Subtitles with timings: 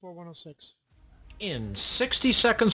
[0.00, 0.74] 4106.
[1.40, 2.72] In 60 seconds.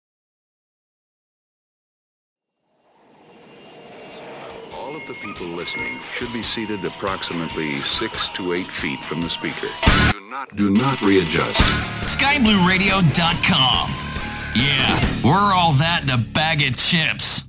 [4.74, 9.30] All of the people listening should be seated approximately six to eight feet from the
[9.30, 9.68] speaker.
[10.12, 11.62] Do not, do not readjust.
[12.02, 13.90] SkyBlueRadio.com.
[14.56, 17.46] Yeah, we're all that in a bag of chips.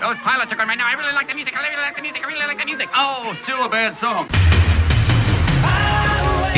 [0.00, 0.88] Those pilots are good right now.
[0.88, 1.56] I really like the music.
[1.56, 2.26] I really like the music.
[2.26, 2.88] I really like the music.
[2.94, 4.28] Oh, still a bad song.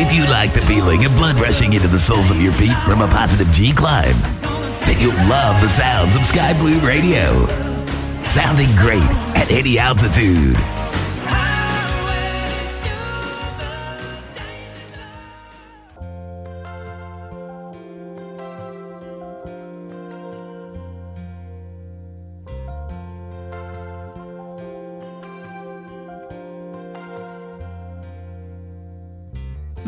[0.01, 3.03] If you like the feeling of blood rushing into the soles of your feet from
[3.03, 4.17] a positive G climb,
[4.87, 7.49] then you'll love the sounds of Sky Blue Radio.
[8.29, 9.03] Sounding great
[9.35, 10.57] at any altitude.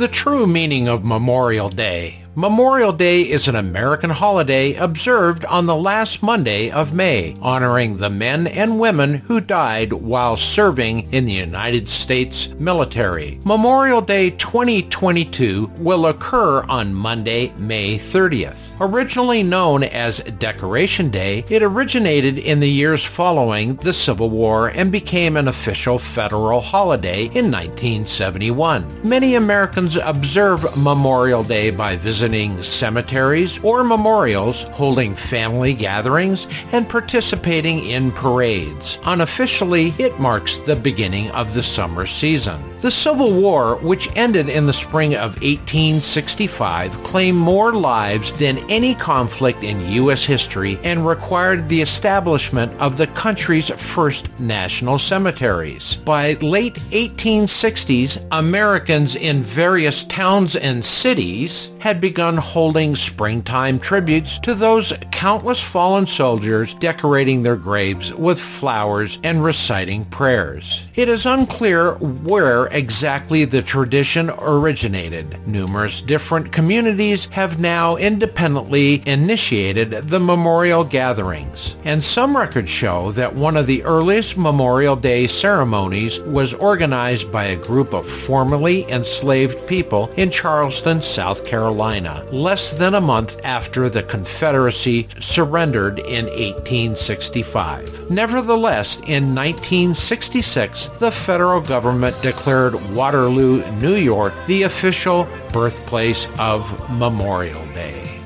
[0.00, 2.22] The true meaning of Memorial Day.
[2.34, 8.08] Memorial Day is an American holiday observed on the last Monday of May, honoring the
[8.08, 13.42] men and women who died while serving in the United States military.
[13.44, 18.69] Memorial Day 2022 will occur on Monday, May 30th.
[18.82, 24.90] Originally known as Decoration Day, it originated in the years following the Civil War and
[24.90, 29.06] became an official federal holiday in 1971.
[29.06, 37.80] Many Americans observe Memorial Day by visiting cemeteries or memorials, holding family gatherings, and participating
[37.80, 38.98] in parades.
[39.04, 42.62] Unofficially, it marks the beginning of the summer season.
[42.80, 48.94] The Civil War, which ended in the spring of 1865, claimed more lives than any
[48.94, 50.24] conflict in U.S.
[50.24, 55.96] history and required the establishment of the country's first national cemeteries.
[55.96, 64.54] By late 1860s, Americans in various towns and cities had begun holding springtime tributes to
[64.54, 70.86] those countless fallen soldiers, decorating their graves with flowers and reciting prayers.
[71.00, 75.38] It is unclear where exactly the tradition originated.
[75.48, 83.34] Numerous different communities have now independently initiated the memorial gatherings, and some records show that
[83.34, 89.66] one of the earliest Memorial Day ceremonies was organized by a group of formerly enslaved
[89.66, 98.10] people in Charleston, South Carolina, less than a month after the Confederacy surrendered in 1865.
[98.10, 107.64] Nevertheless, in 1966, the federal government declared Waterloo, New York, the official birthplace of Memorial
[107.66, 108.19] Day.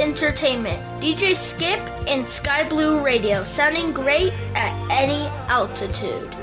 [0.00, 0.80] Entertainment.
[1.02, 1.78] DJ Skip
[2.08, 6.34] and Sky Blue Radio, sounding great at any altitude.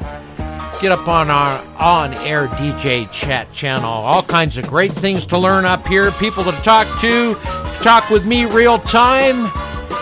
[0.84, 3.88] Get up on our on-air DJ chat channel.
[3.88, 7.36] All kinds of great things to learn up here, people to talk to,
[7.80, 9.50] talk with me real time.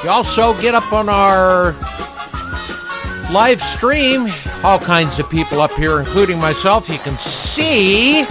[0.02, 1.74] You also get up on our
[3.30, 4.26] live stream.
[4.64, 6.88] All kinds of people up here, including myself.
[6.88, 8.24] You can see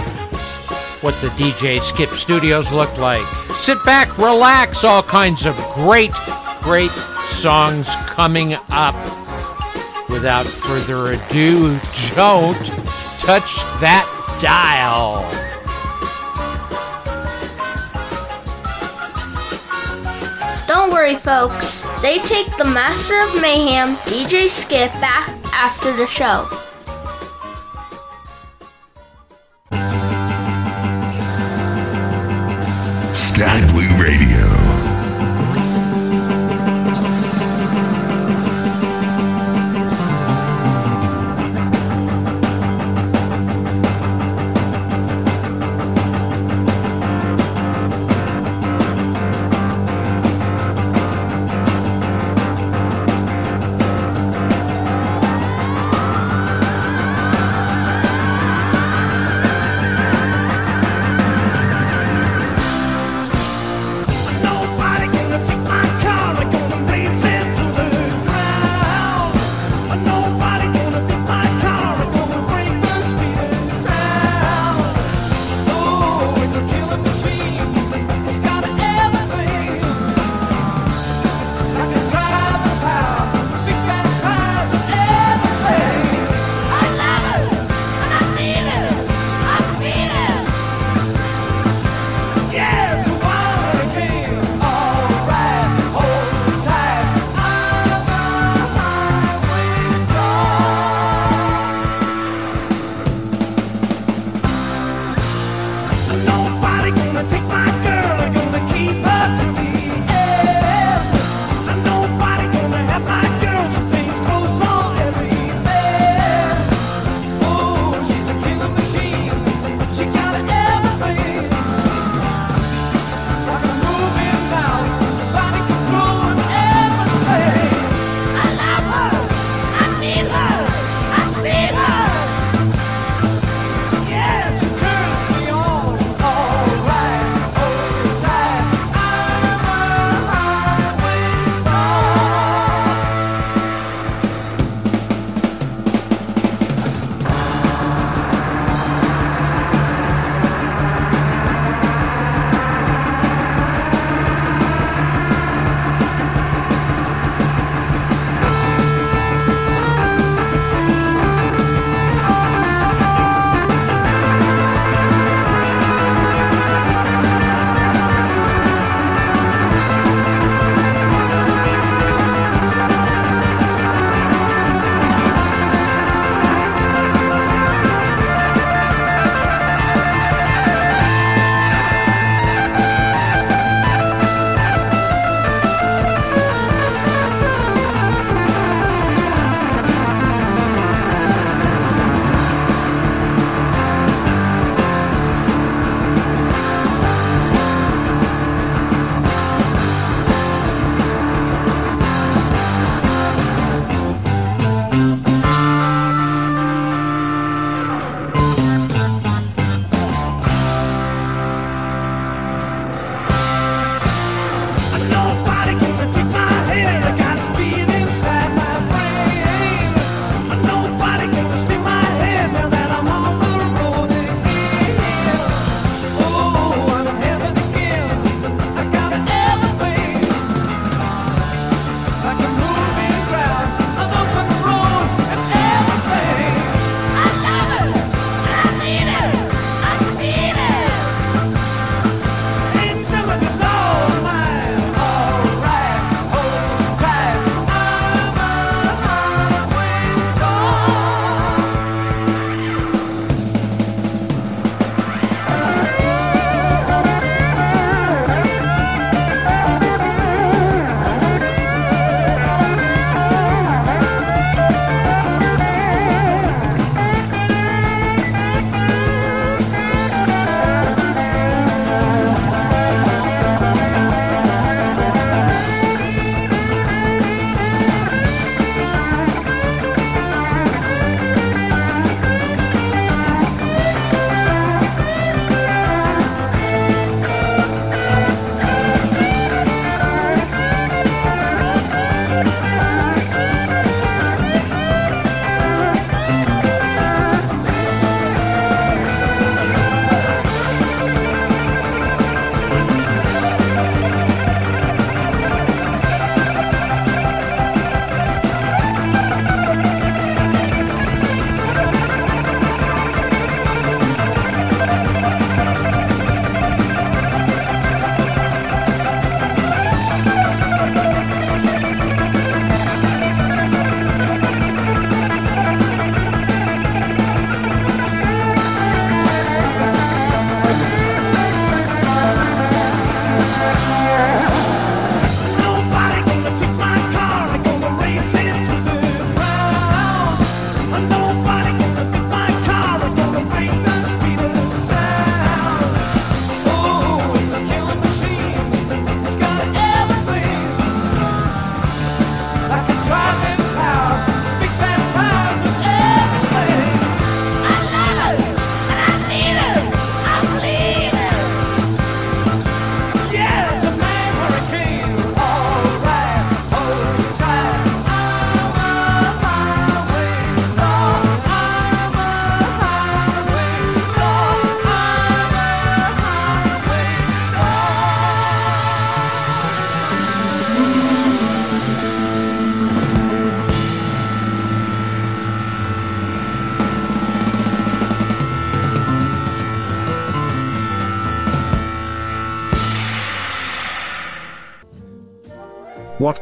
[1.00, 3.26] what the DJ Skip Studios look like.
[3.60, 4.84] Sit back, relax.
[4.84, 6.12] All kinds of great,
[6.60, 6.92] great
[7.28, 9.21] songs coming up.
[10.12, 11.80] Without further ado,
[12.14, 12.66] don't
[13.18, 14.06] touch that
[14.40, 15.22] dial.
[20.68, 21.82] Don't worry, folks.
[22.02, 26.46] They take the Master of Mayhem, DJ Skip, back after the show.
[33.12, 34.31] Sky Blue Radio.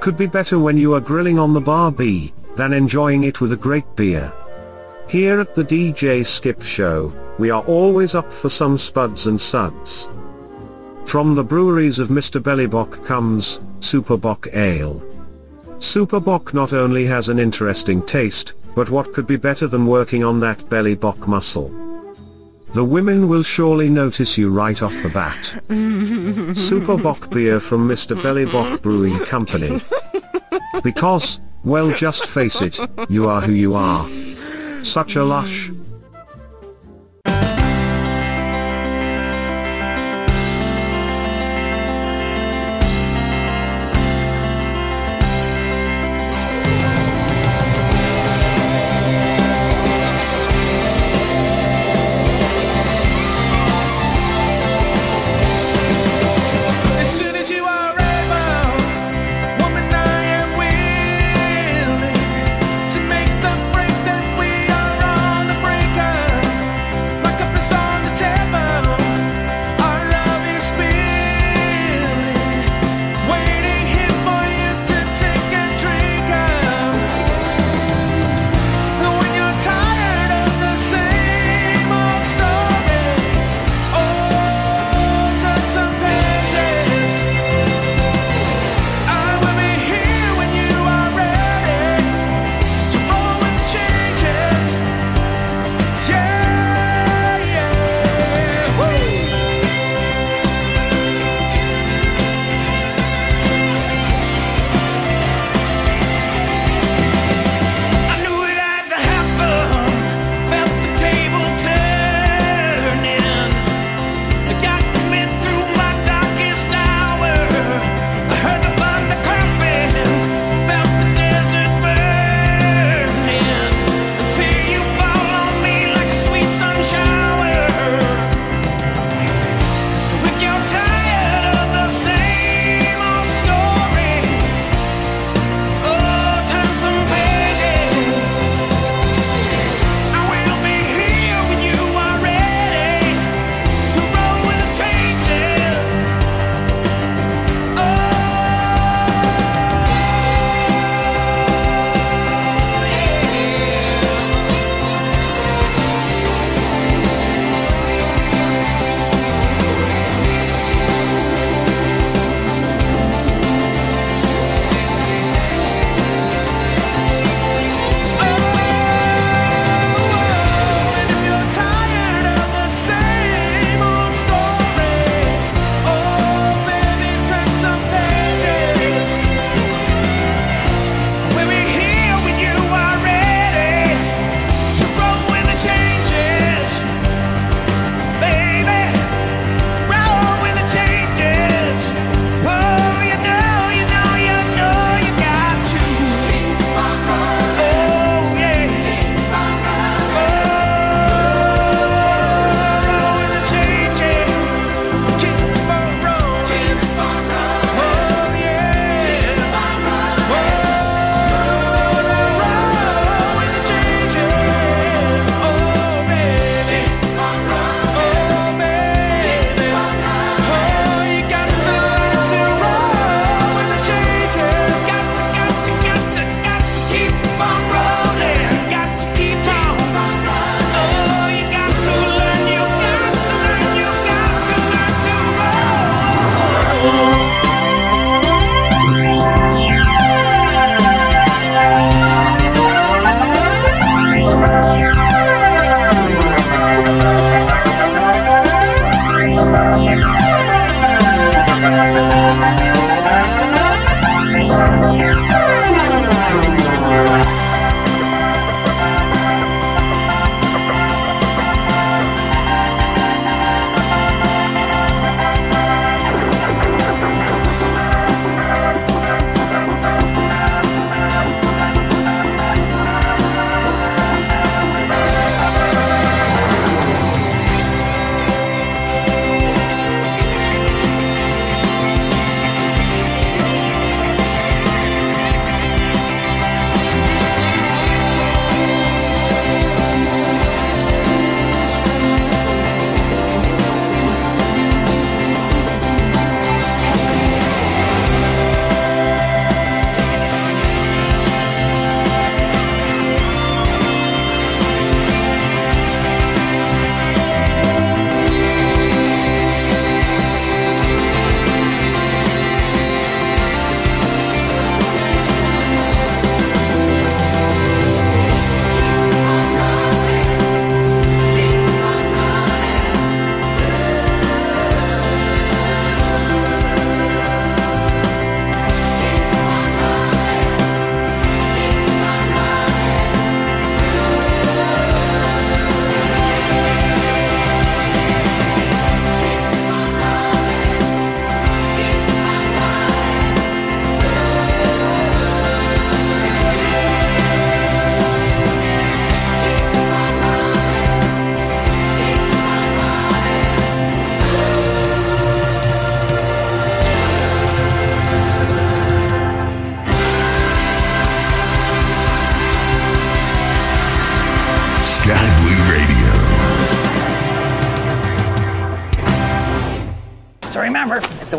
[0.00, 3.56] Could be better when you are grilling on the barbie, than enjoying it with a
[3.56, 4.32] great beer?
[5.06, 10.08] Here at the DJ Skip Show, we are always up for some spuds and suds.
[11.04, 12.40] From the breweries of Mr.
[12.40, 15.02] Bellybock comes, Superbock Ale.
[15.80, 20.40] Superbock not only has an interesting taste, but what could be better than working on
[20.40, 21.89] that belly bock muscle?
[22.72, 25.60] The women will surely notice you right off the bat.
[25.68, 28.20] Superbock beer from Mr.
[28.20, 29.80] Bellybock Brewing Company.
[30.82, 34.08] Because, well just face it, you are who you are.
[34.84, 35.70] Such a lush,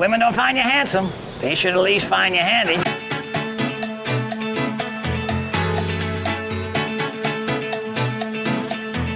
[0.02, 1.12] women don't find you handsome,
[1.42, 2.74] they should at least find you handy.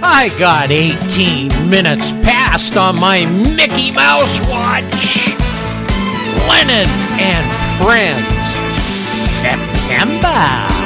[0.00, 5.26] I got 18 minutes passed on my Mickey Mouse watch.
[6.48, 6.86] Lennon
[7.18, 10.85] and Friends, September.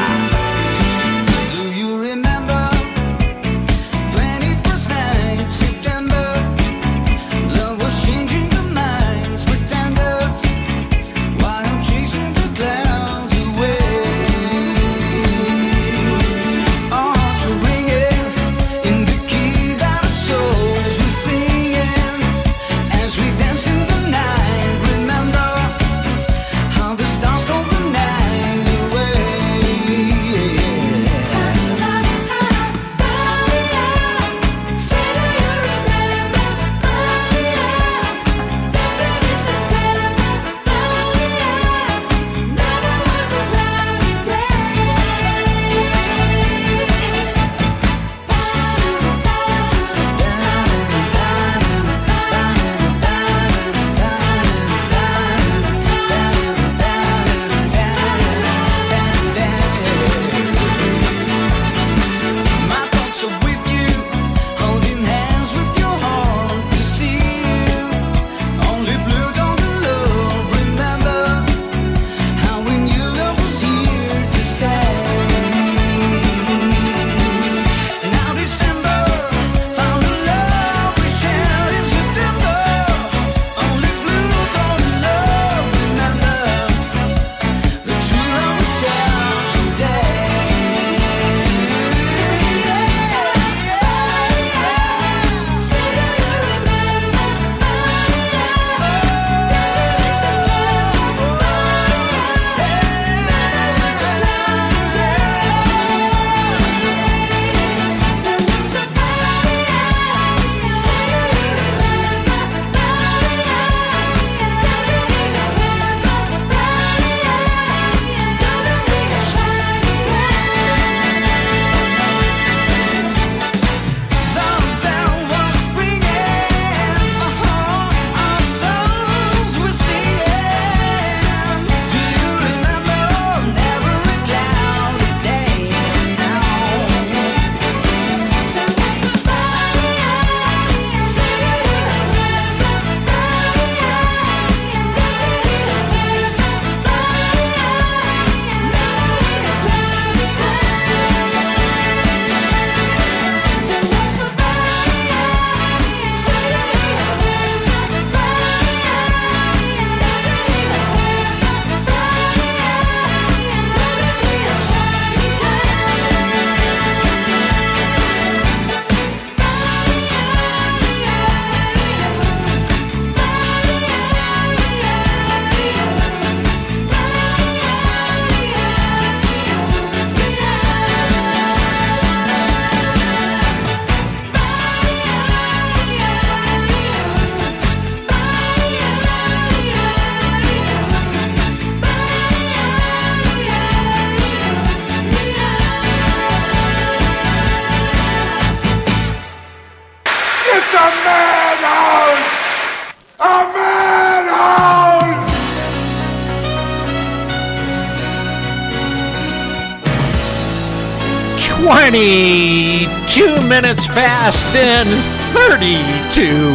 [213.94, 214.86] passed in
[215.32, 216.54] 32.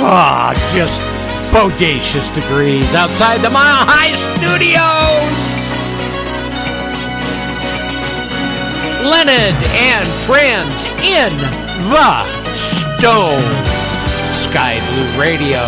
[0.00, 1.00] Ah, oh, just
[1.52, 5.54] bodacious degrees outside the Mile High Studios.
[9.04, 11.30] Lennon and friends in
[11.92, 12.24] the
[12.54, 13.44] stone.
[14.50, 15.62] Sky Blue Radio.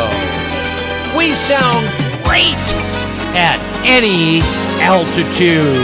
[1.16, 1.86] We sound
[2.24, 2.56] great
[3.36, 4.40] at any
[4.80, 5.76] altitude.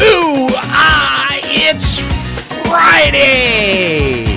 [0.00, 2.17] Ooh, ah, it's
[2.68, 4.27] Friday!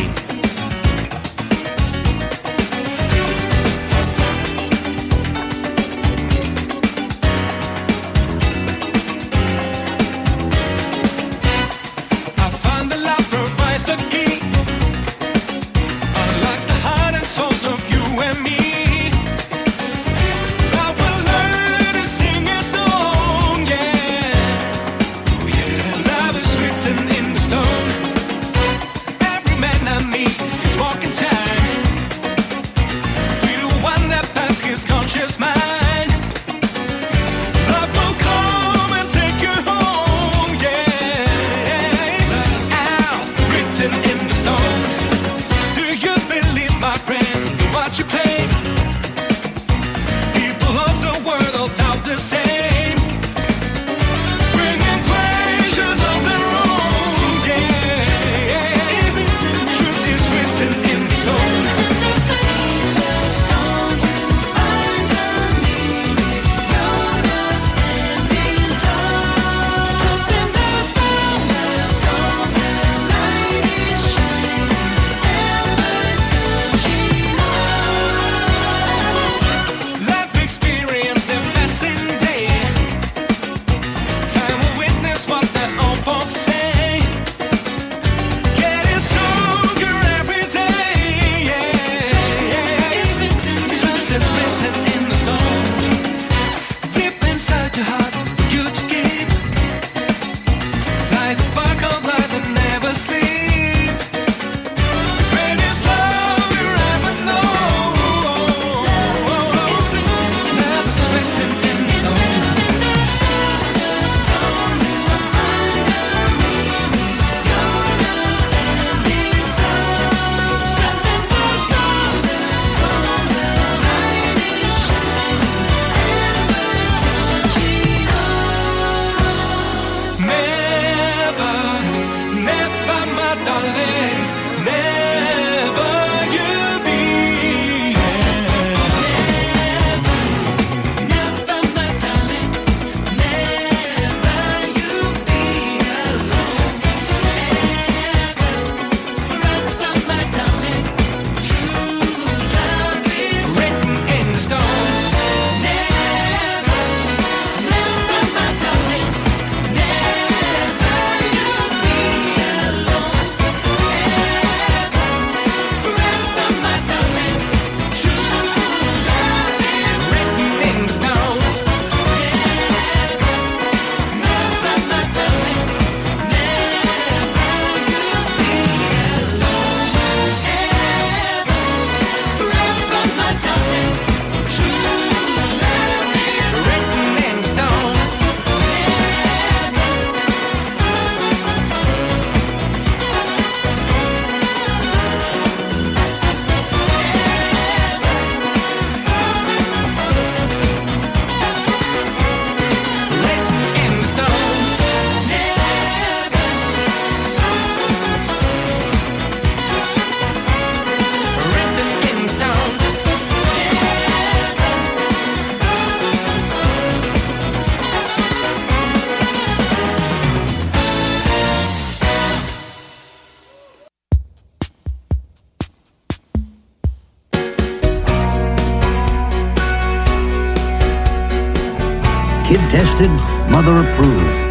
[232.72, 233.12] Tested,
[233.52, 234.51] mother approved.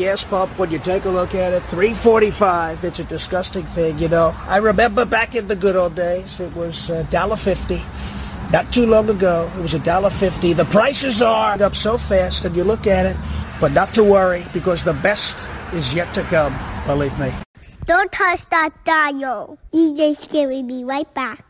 [0.00, 0.58] Gas pump.
[0.58, 2.84] When you take a look at it, 345.
[2.84, 4.34] It's a disgusting thing, you know.
[4.48, 8.50] I remember back in the good old days, it was uh, $1.50.
[8.50, 10.56] Not too long ago, it was $1.50.
[10.56, 13.16] The prices are up so fast, and you look at it,
[13.60, 17.32] but not to worry, because the best is yet to come, believe me.
[17.84, 19.58] Don't touch that dial.
[19.72, 20.16] DJ
[20.48, 21.49] will be right back.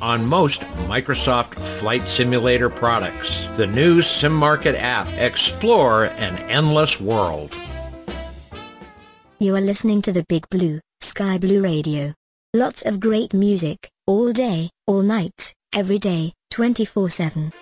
[0.00, 3.46] on most Microsoft Flight Simulator products.
[3.56, 5.06] The new SimMarket app.
[5.16, 7.54] Explore an endless world.
[9.38, 12.14] You are listening to the Big Blue, Sky Blue Radio.
[12.52, 17.52] Lots of great music, all day, all night, every day, 24-7.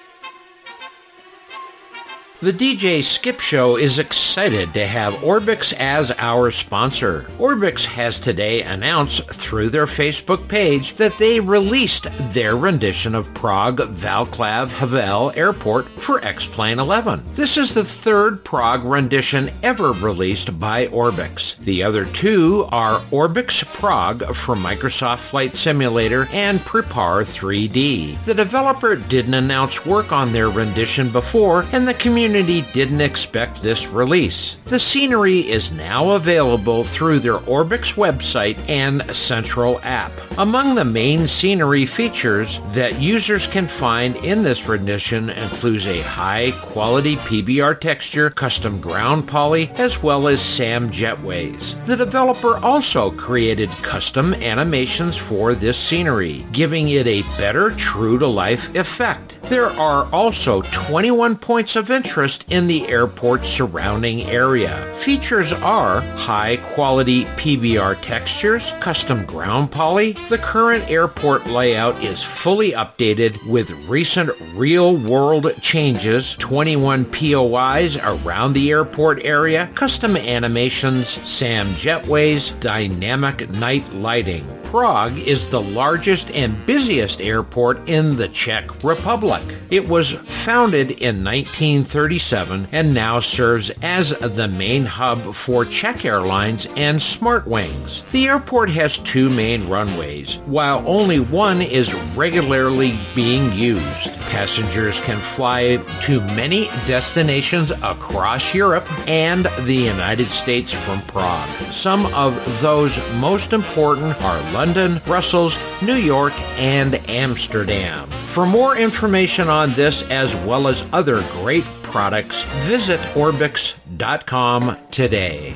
[2.40, 7.22] The DJ Skip Show is excited to have Orbix as our sponsor.
[7.36, 13.78] Orbix has today announced through their Facebook page that they released their rendition of Prague
[13.78, 17.24] Václav Havel Airport for X-Plane 11.
[17.32, 21.56] This is the third Prague rendition ever released by Orbix.
[21.56, 28.24] The other two are Orbix Prague for Microsoft Flight Simulator and Prepar 3D.
[28.26, 33.88] The developer didn't announce work on their rendition before and the community didn't expect this
[33.88, 34.56] release.
[34.66, 40.12] The scenery is now available through their Orbix website and central app.
[40.36, 46.52] Among the main scenery features that users can find in this rendition includes a high
[46.60, 51.82] quality PBR texture, custom ground poly, as well as SAM jetways.
[51.86, 58.26] The developer also created custom animations for this scenery, giving it a better true to
[58.26, 59.38] life effect.
[59.44, 62.17] There are also 21 points of interest
[62.48, 64.92] in the airport's surrounding area.
[64.94, 70.12] Features are high quality PBR textures, custom ground poly.
[70.28, 78.54] The current airport layout is fully updated with recent real world changes, 21 POIs around
[78.54, 84.44] the airport area, custom animations, SAM jetways, dynamic night lighting.
[84.68, 89.42] Prague is the largest and busiest airport in the Czech Republic.
[89.70, 96.66] It was founded in 1937 and now serves as the main hub for Czech Airlines
[96.76, 98.06] and SmartWings.
[98.10, 104.20] The airport has two main runways, while only one is regularly being used.
[104.28, 111.48] Passengers can fly to many destinations across Europe and the United States from Prague.
[111.72, 118.10] Some of those most important are London, Brussels, New York, and Amsterdam.
[118.26, 125.54] For more information on this as well as other great products, visit Orbix.com today.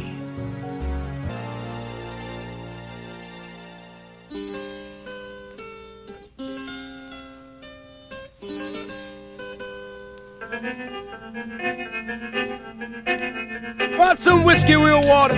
[13.99, 15.35] Want some whiskey with water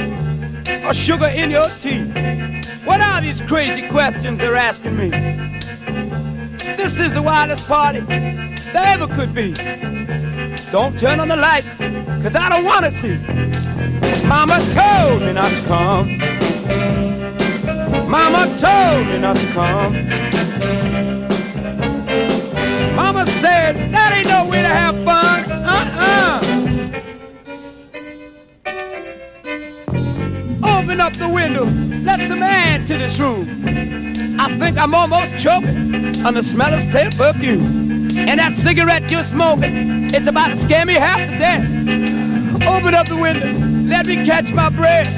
[0.86, 2.63] or sugar in your tea?
[2.84, 5.10] What are these crazy questions they're asking me?
[6.76, 9.52] This is the wildest party there ever could be.
[10.70, 11.78] Don't turn on the lights,
[12.22, 13.16] cause I don't wanna see.
[14.26, 16.18] Mama told me not to come.
[18.10, 19.92] Mama told me not to come.
[22.94, 25.44] Mama said that ain't no way to have fun.
[25.50, 26.40] Uh-uh.
[30.78, 31.66] Open up the window,
[32.04, 33.64] let some air into this room.
[34.38, 38.08] I think I'm almost choking on the smell of stale perfume.
[38.16, 41.64] And that cigarette you're smoking, it's about to scare me half to death.
[42.66, 43.52] Open up the window,
[43.88, 45.10] let me catch my breath.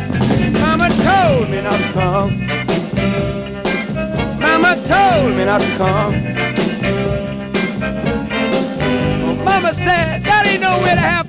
[0.53, 2.47] Mama told me not to come.
[4.41, 6.15] Mama told me not to come.
[9.25, 11.26] Oh, Mama said that ain't no way to have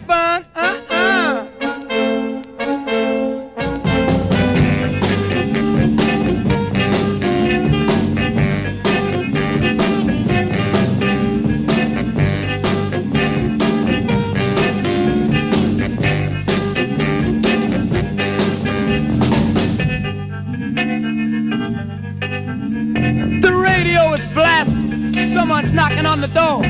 [26.08, 26.62] On the door.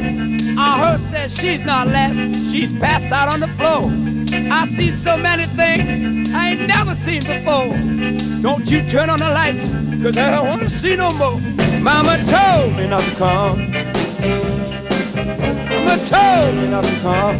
[0.59, 2.17] I heard that she's not last,
[2.51, 3.91] She's passed out on the floor.
[4.51, 7.69] I've seen so many things I ain't never seen before.
[8.41, 9.69] Don't you turn on the lights,
[10.01, 11.39] cause I don't wanna see no more.
[11.79, 13.71] Mama told me not to come.
[15.69, 17.37] Mama told me not to come.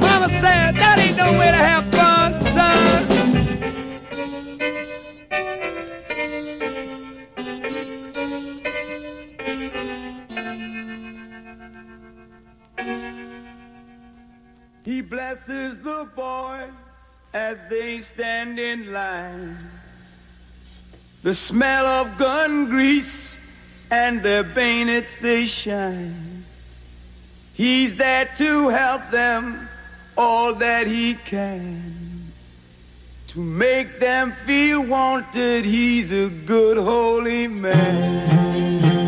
[0.00, 1.81] Mama said that ain't no way to have
[15.46, 16.70] blesses the boys
[17.32, 19.56] as they stand in line.
[21.22, 23.36] The smell of gun grease
[23.90, 26.44] and their bayonets they shine.
[27.54, 29.68] He's there to help them
[30.16, 31.92] all that he can.
[33.28, 39.01] To make them feel wanted, he's a good holy man.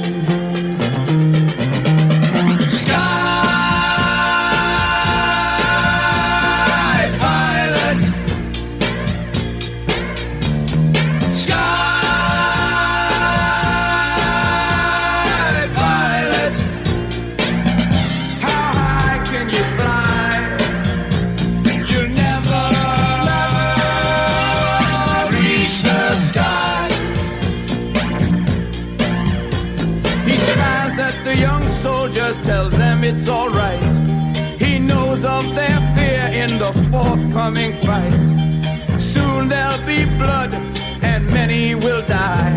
[37.44, 39.00] Forthcoming fight.
[39.00, 40.54] Soon there'll be blood
[41.02, 42.52] and many will die.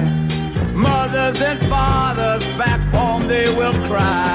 [0.74, 4.27] Mothers and fathers back home they will cry.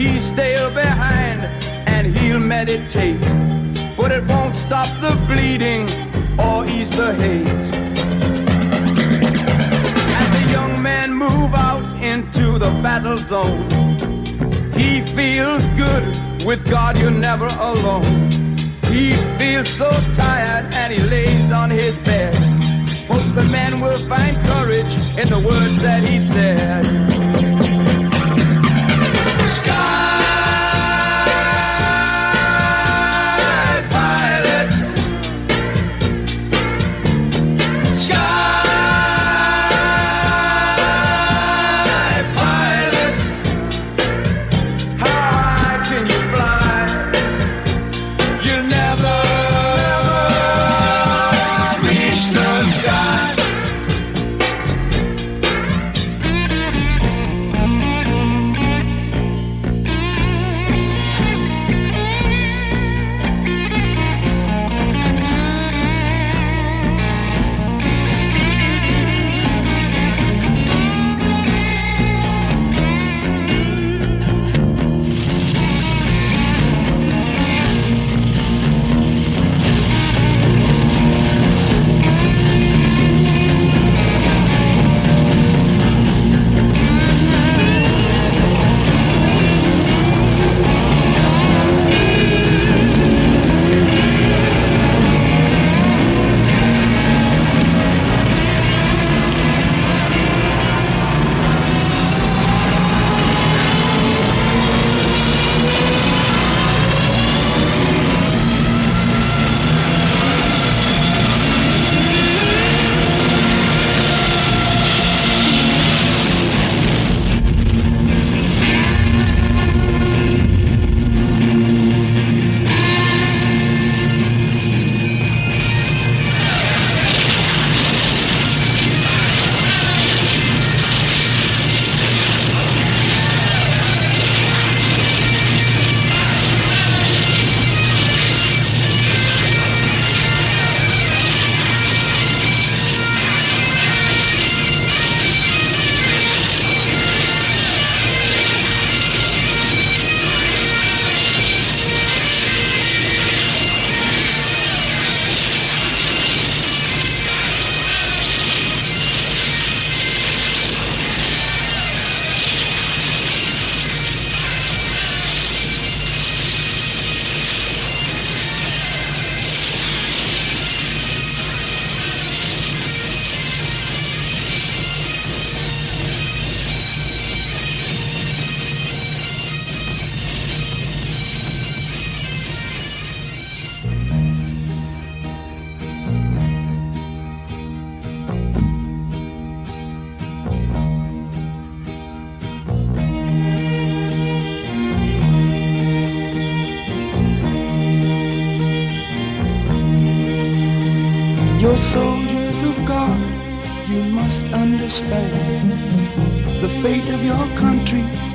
[0.00, 1.42] He's still behind
[1.86, 3.20] and he'll meditate.
[3.96, 5.82] But it won't stop the bleeding
[6.38, 7.46] or ease the hate.
[10.20, 13.68] As the young men move out into the battle zone,
[14.72, 16.04] he feels good.
[16.46, 18.04] With God, you're never alone.
[18.86, 22.34] He feels so tired and he lays on his bed.
[23.06, 27.49] Hopes the men will find courage in the words that he said.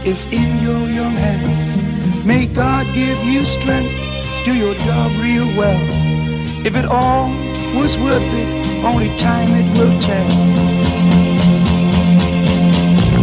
[0.05, 1.81] Is in your young hands.
[2.23, 3.91] May God give you strength,
[4.45, 5.81] do your job real well.
[6.63, 7.29] If it all
[7.75, 10.31] was worth it, only time it will tell.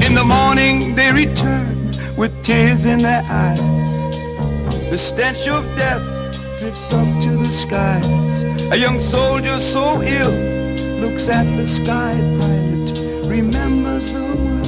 [0.06, 3.90] In the morning they return with tears in their eyes.
[4.90, 6.02] The stench of death
[6.58, 8.42] drifts up to the skies.
[8.72, 10.34] A young soldier so ill
[11.00, 12.90] looks at the sky pilot,
[13.28, 14.61] remembers the words,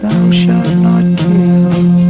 [0.00, 2.05] thou shalt not kill.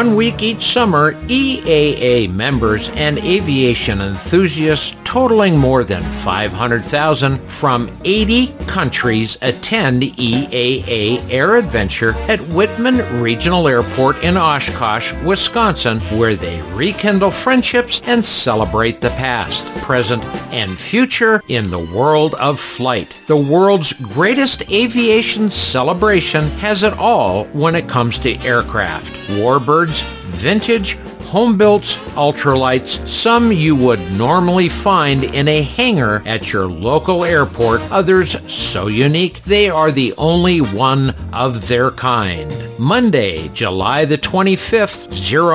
[0.00, 8.46] One week each summer, EAA members and aviation enthusiasts totaling more than 500,000 from 80
[8.68, 18.00] countries attend EAA AirVenture at Wittman Regional Airport in Oshkosh, Wisconsin, where they rekindle friendships
[18.04, 23.16] and celebrate the past, present, and future in the world of flight.
[23.26, 29.12] The world's greatest aviation celebration has it all when it comes to aircraft.
[29.30, 30.96] Warbirds, vintage,
[31.30, 31.84] home-built
[32.16, 38.88] ultralights, some you would normally find in a hangar at your local airport, others so
[38.88, 42.52] unique they are the only one of their kind.
[42.80, 45.08] Monday, July the 25th,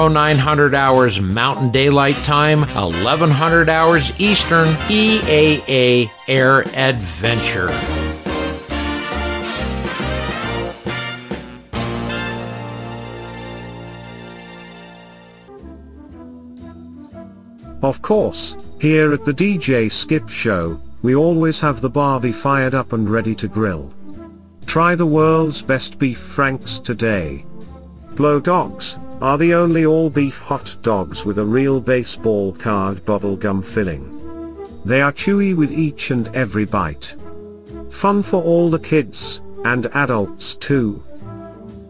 [0.09, 8.04] 0900 hours Mountain Daylight Time, 1100 hours Eastern, EAA Air Adventure.
[17.85, 22.93] Of course, here at the DJ Skip Show, we always have the Barbie fired up
[22.93, 23.93] and ready to grill.
[24.65, 27.45] Try the world's best beef franks today.
[28.15, 33.63] Blow dogs are the only all beef hot dogs with a real baseball card bubblegum
[33.63, 34.03] filling.
[34.83, 37.15] They are chewy with each and every bite.
[37.91, 41.03] Fun for all the kids, and adults too.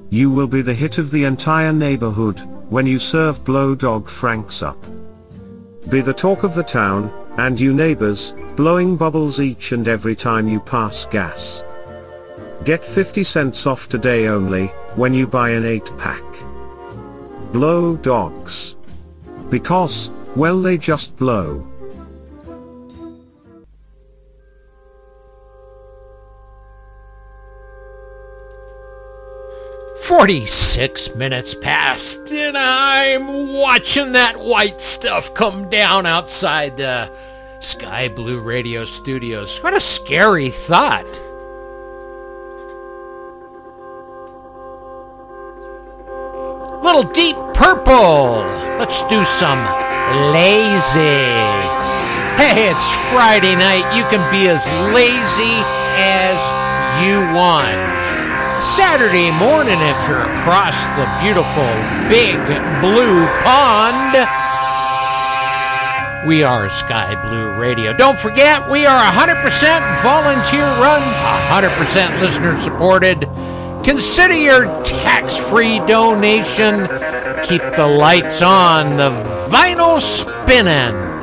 [0.10, 4.62] You will be the hit of the entire neighborhood, when you serve Blow Dog Franks
[4.62, 4.78] up.
[5.90, 10.48] Be the talk of the town, and you neighbors, blowing bubbles each and every time
[10.48, 11.64] you pass gas.
[12.64, 16.24] Get 50 cents off today only, when you buy an 8 pack.
[17.52, 18.76] Blow dogs.
[19.50, 21.68] Because, well they just blow.
[30.06, 37.12] 46 minutes past and I'm watching that white stuff come down outside the
[37.60, 39.58] Sky Blue Radio Studios.
[39.64, 41.08] What a scary thought.
[46.84, 48.46] Little deep purple.
[48.78, 49.58] Let's do some
[50.32, 51.34] lazy.
[52.38, 53.98] Hey, it's Friday night.
[53.98, 55.58] You can be as lazy
[55.98, 56.38] as
[57.04, 58.05] you want.
[58.62, 61.70] Saturday morning if you're across the beautiful
[62.08, 62.38] big
[62.80, 64.28] blue pond.
[66.28, 67.94] We are Sky Blue Radio.
[67.94, 71.04] Don't forget, we are 100% volunteer run,
[71.50, 73.30] 100% listener supported.
[73.84, 76.88] Consider your tax-free donation.
[77.44, 79.12] Keep the lights on, the
[79.50, 81.15] vinyl spinning.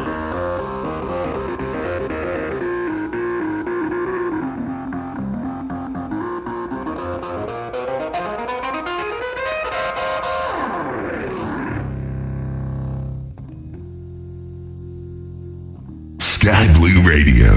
[17.05, 17.53] Radio.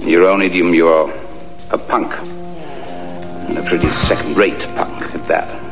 [0.00, 1.10] Your own idiom, you're
[1.70, 2.12] a punk.
[3.48, 5.65] And a pretty second-rate punk at that.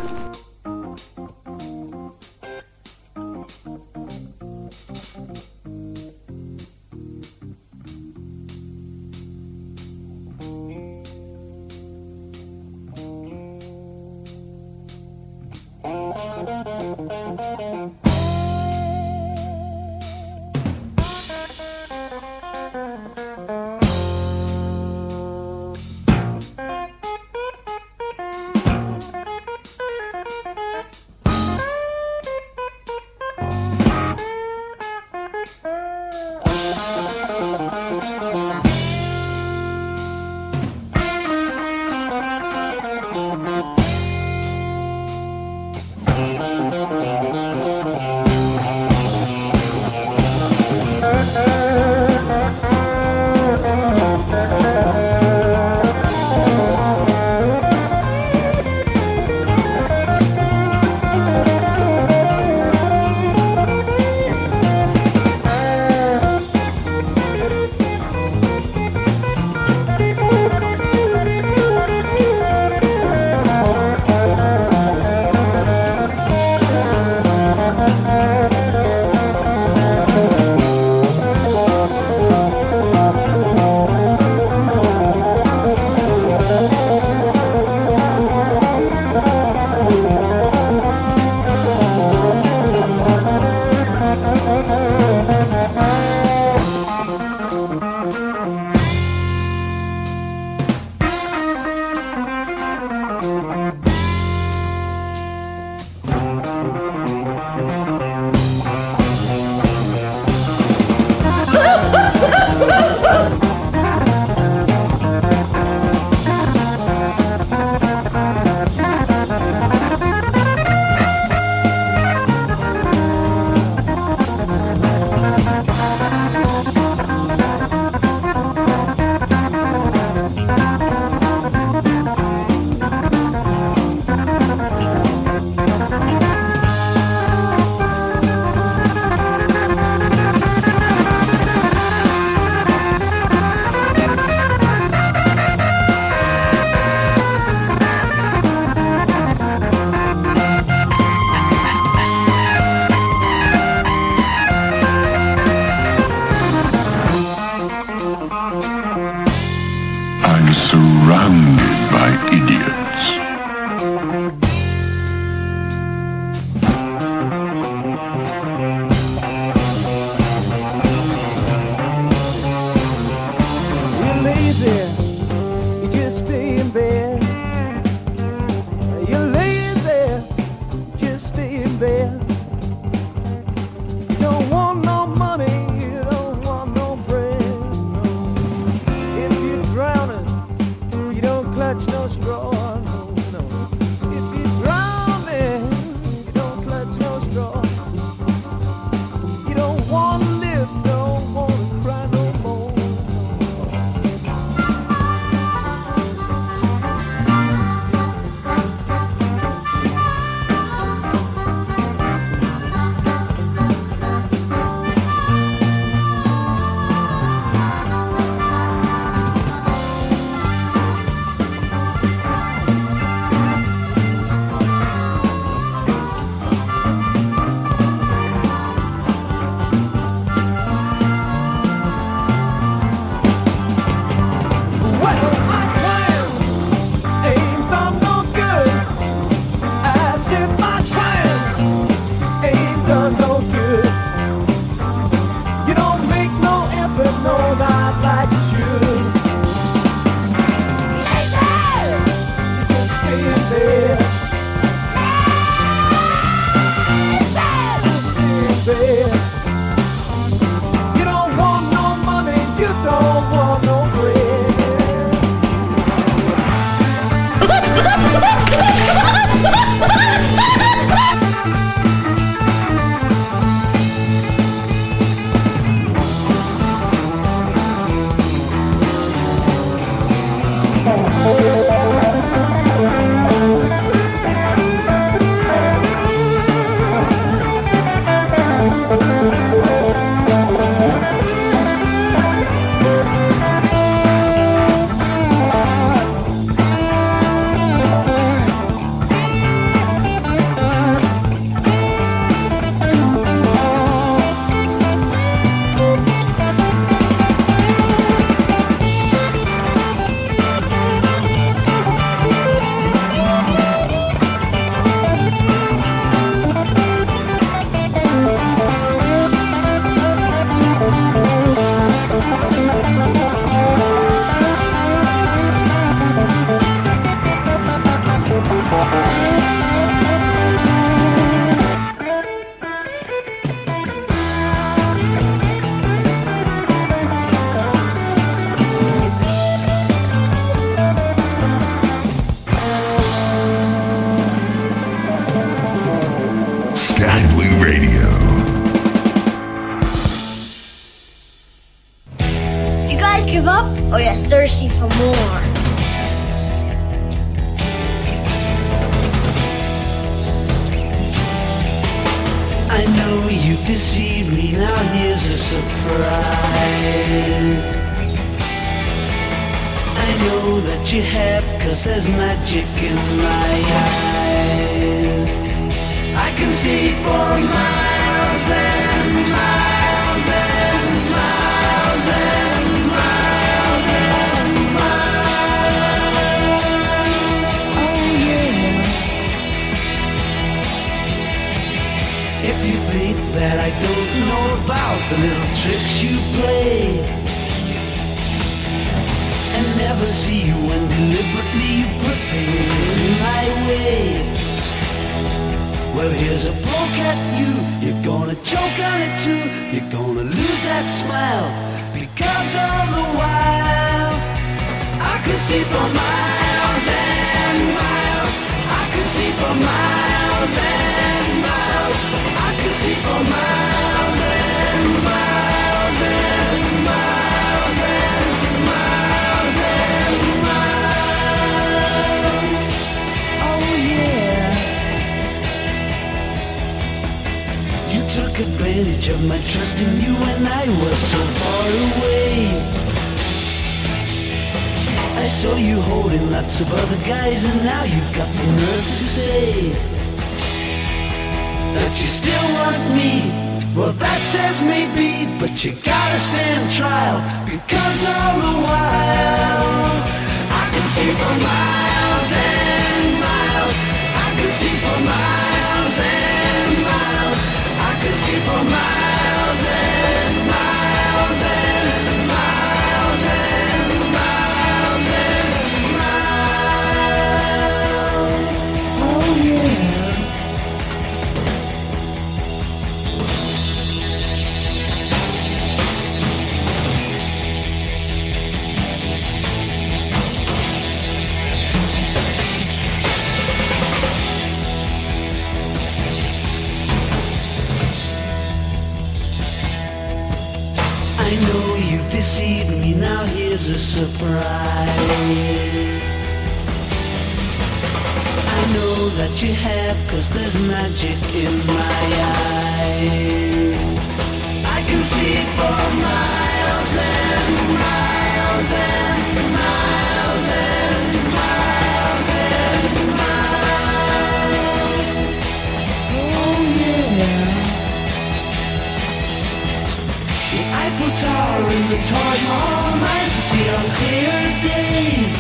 [531.95, 535.37] the toil all night to see on clear days.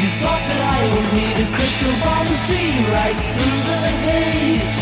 [0.00, 4.74] You thought that I would need a crystal ball to see right through the haze.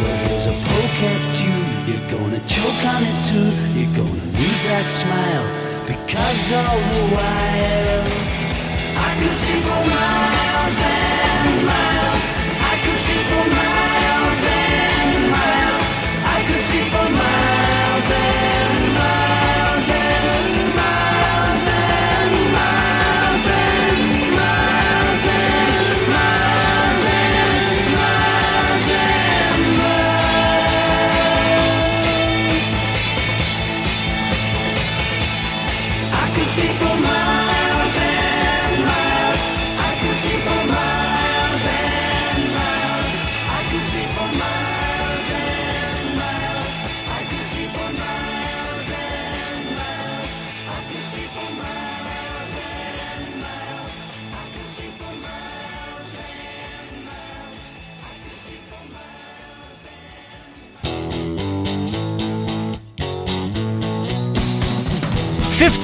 [0.00, 1.56] Well, there's a poke at you.
[1.88, 3.48] You're gonna choke on it too.
[3.76, 5.46] You're gonna lose that smile
[5.90, 8.06] because all the while
[9.04, 12.05] I could see for miles and miles.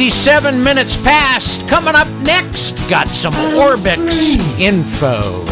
[0.03, 1.61] 57 minutes past.
[1.69, 5.52] Coming up next, got some Orbix info.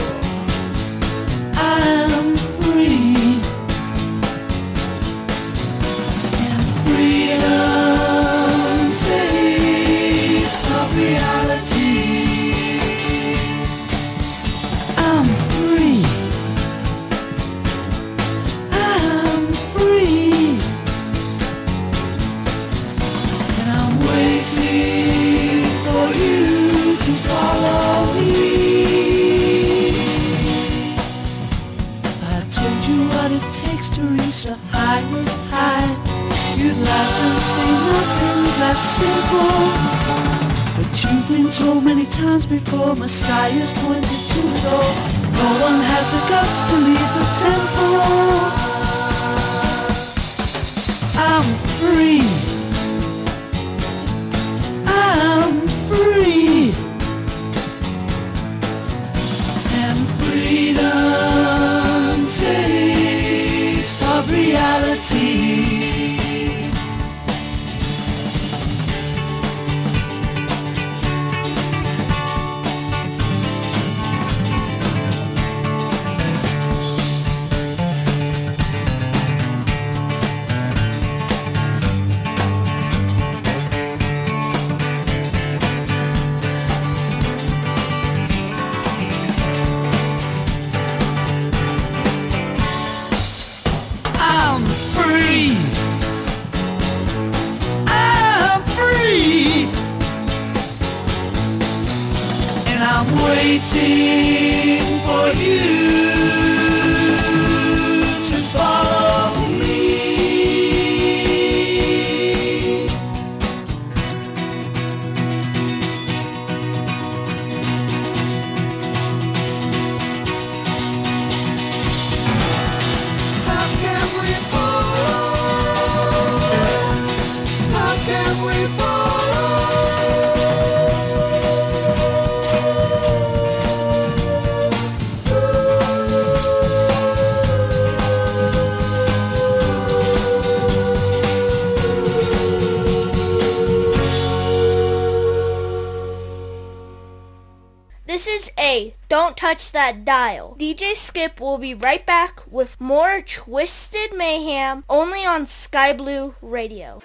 [149.11, 150.55] Don't touch that dial.
[150.57, 157.03] DJ Skip will be right back with more Twisted Mayhem only on Sky Blue Radio.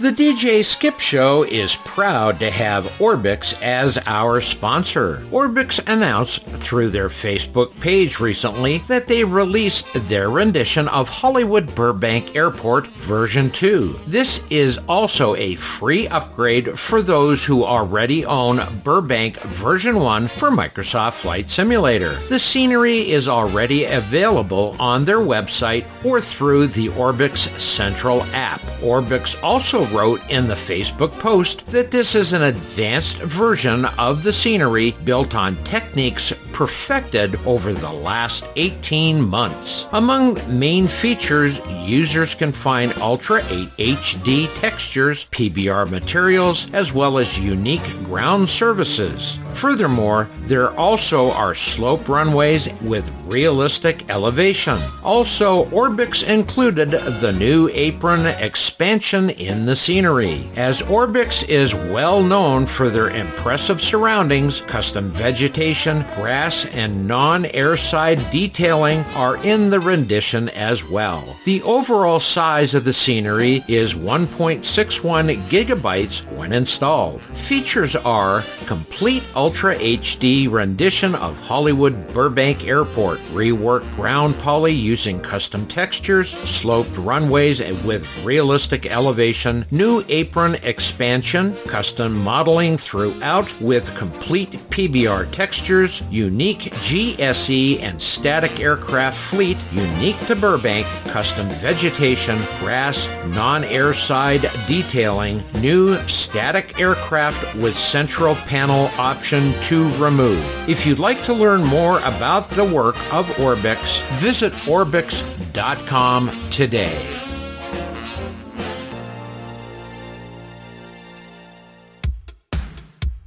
[0.00, 5.24] The DJ Skip Show is proud to have Orbx as our sponsor.
[5.30, 12.34] Orbx announced through their Facebook page recently that they released their rendition of Hollywood Burbank
[12.34, 14.00] Airport version 2.
[14.08, 20.50] This is also a free upgrade for those who already own Burbank version 1 for
[20.50, 22.14] Microsoft Flight Simulator.
[22.28, 28.60] The scenery is already available on their website or through the Orbx Central app.
[28.80, 34.32] Orbx also wrote in the Facebook post that this is an advanced version of the
[34.32, 39.86] scenery built on techniques perfected over the last 18 months.
[39.92, 47.38] Among main features, users can find Ultra 8 HD textures, PBR materials, as well as
[47.38, 49.40] unique ground services.
[49.54, 54.78] Furthermore, there also are slope runways with realistic elevation.
[55.02, 60.48] Also, Orbx included the new apron expansion in the scenery.
[60.56, 69.00] As Orbx is well known for their impressive surroundings, custom vegetation, grass, and non-airside detailing
[69.14, 71.36] are in the rendition as well.
[71.44, 77.22] The overall size of the scenery is 1.61 gigabytes when installed.
[77.22, 85.66] Features are complete Ultra HD rendition of Hollywood Burbank Airport, reworked ground poly using custom
[85.66, 95.30] textures, sloped runways with realistic elevation, new apron expansion, custom modeling throughout with complete PBR
[95.30, 105.42] textures, unique GSE and static aircraft fleet unique to Burbank, custom vegetation, grass, non-airside detailing,
[105.60, 110.42] new static aircraft with central panel option to remove.
[110.68, 117.23] If you'd like to learn more about the work of Orbx, visit orbix.com today.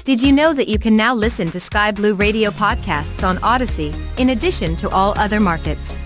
[0.07, 3.93] Did you know that you can now listen to Sky Blue Radio podcasts on Odyssey,
[4.15, 5.97] in addition to all other markets?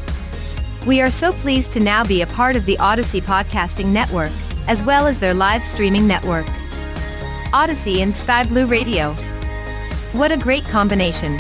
[0.88, 4.32] We are so pleased to now be a part of the Odyssey Podcasting Network,
[4.68, 6.48] as well as their live streaming network.
[7.54, 9.14] Odyssey and Sky Blue Radio.
[10.14, 11.40] What a great combination!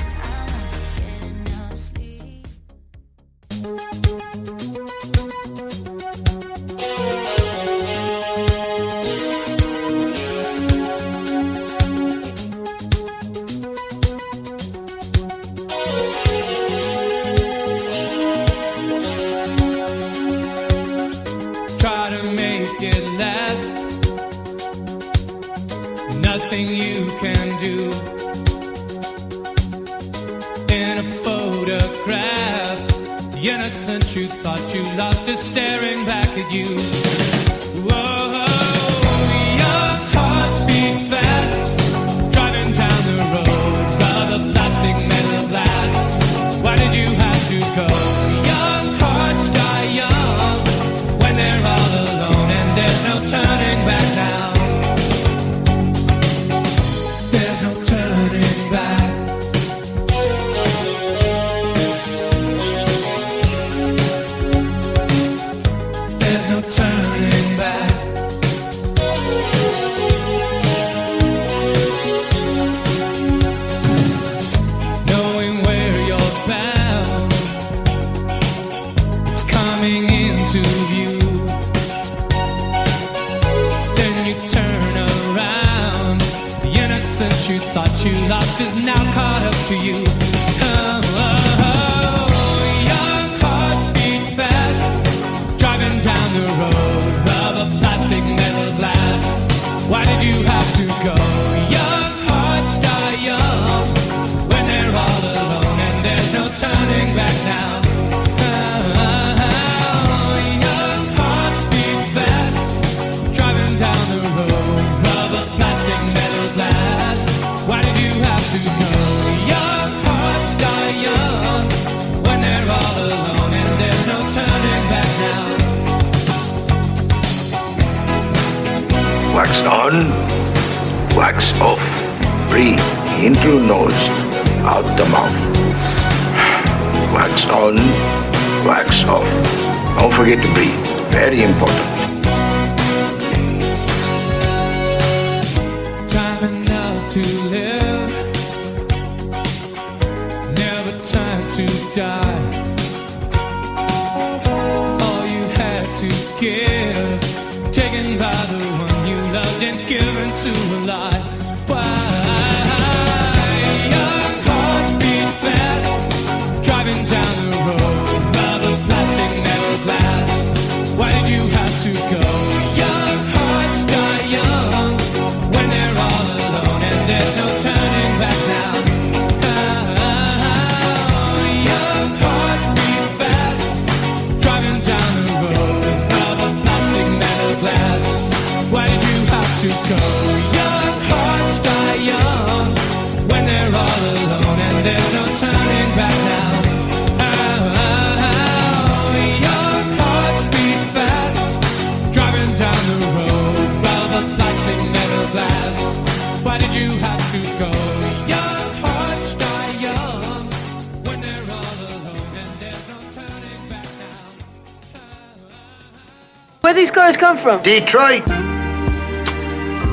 [217.63, 218.25] Detroit.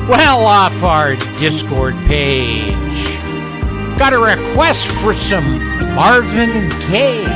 [0.09, 2.75] Well, off our Discord page.
[3.99, 5.59] Got a request for some
[5.93, 7.27] Marvin Gaye.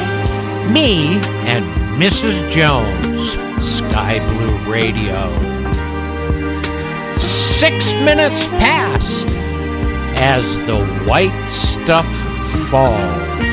[0.71, 1.63] Me and
[2.01, 2.49] Mrs.
[2.49, 5.29] Jones, Sky Blue Radio.
[7.19, 9.27] Six minutes past
[10.17, 12.07] as the white stuff
[12.71, 13.52] falls.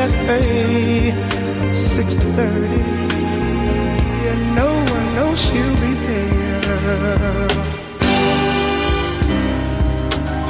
[0.00, 1.12] cafe,
[1.74, 2.80] 6:30,
[4.30, 7.48] and no one knows she'll be there.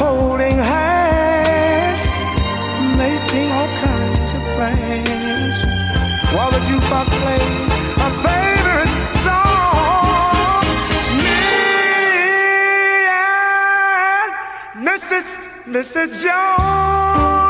[0.02, 2.04] Holding hands,
[3.04, 5.58] making all kinds of plans,
[6.34, 7.70] while the jukebox plays
[8.06, 8.94] a favorite
[9.26, 10.64] song.
[11.18, 11.42] Me
[14.14, 14.30] and
[14.88, 15.28] Mrs.
[15.74, 16.10] Mrs.
[16.22, 17.49] Jones,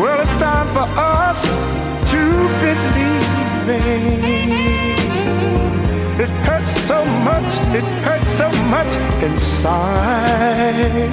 [0.00, 1.40] Well, it's time for us
[2.10, 2.22] to
[2.60, 4.60] believe it.
[6.20, 11.10] It hurts so much, it hurts so much inside.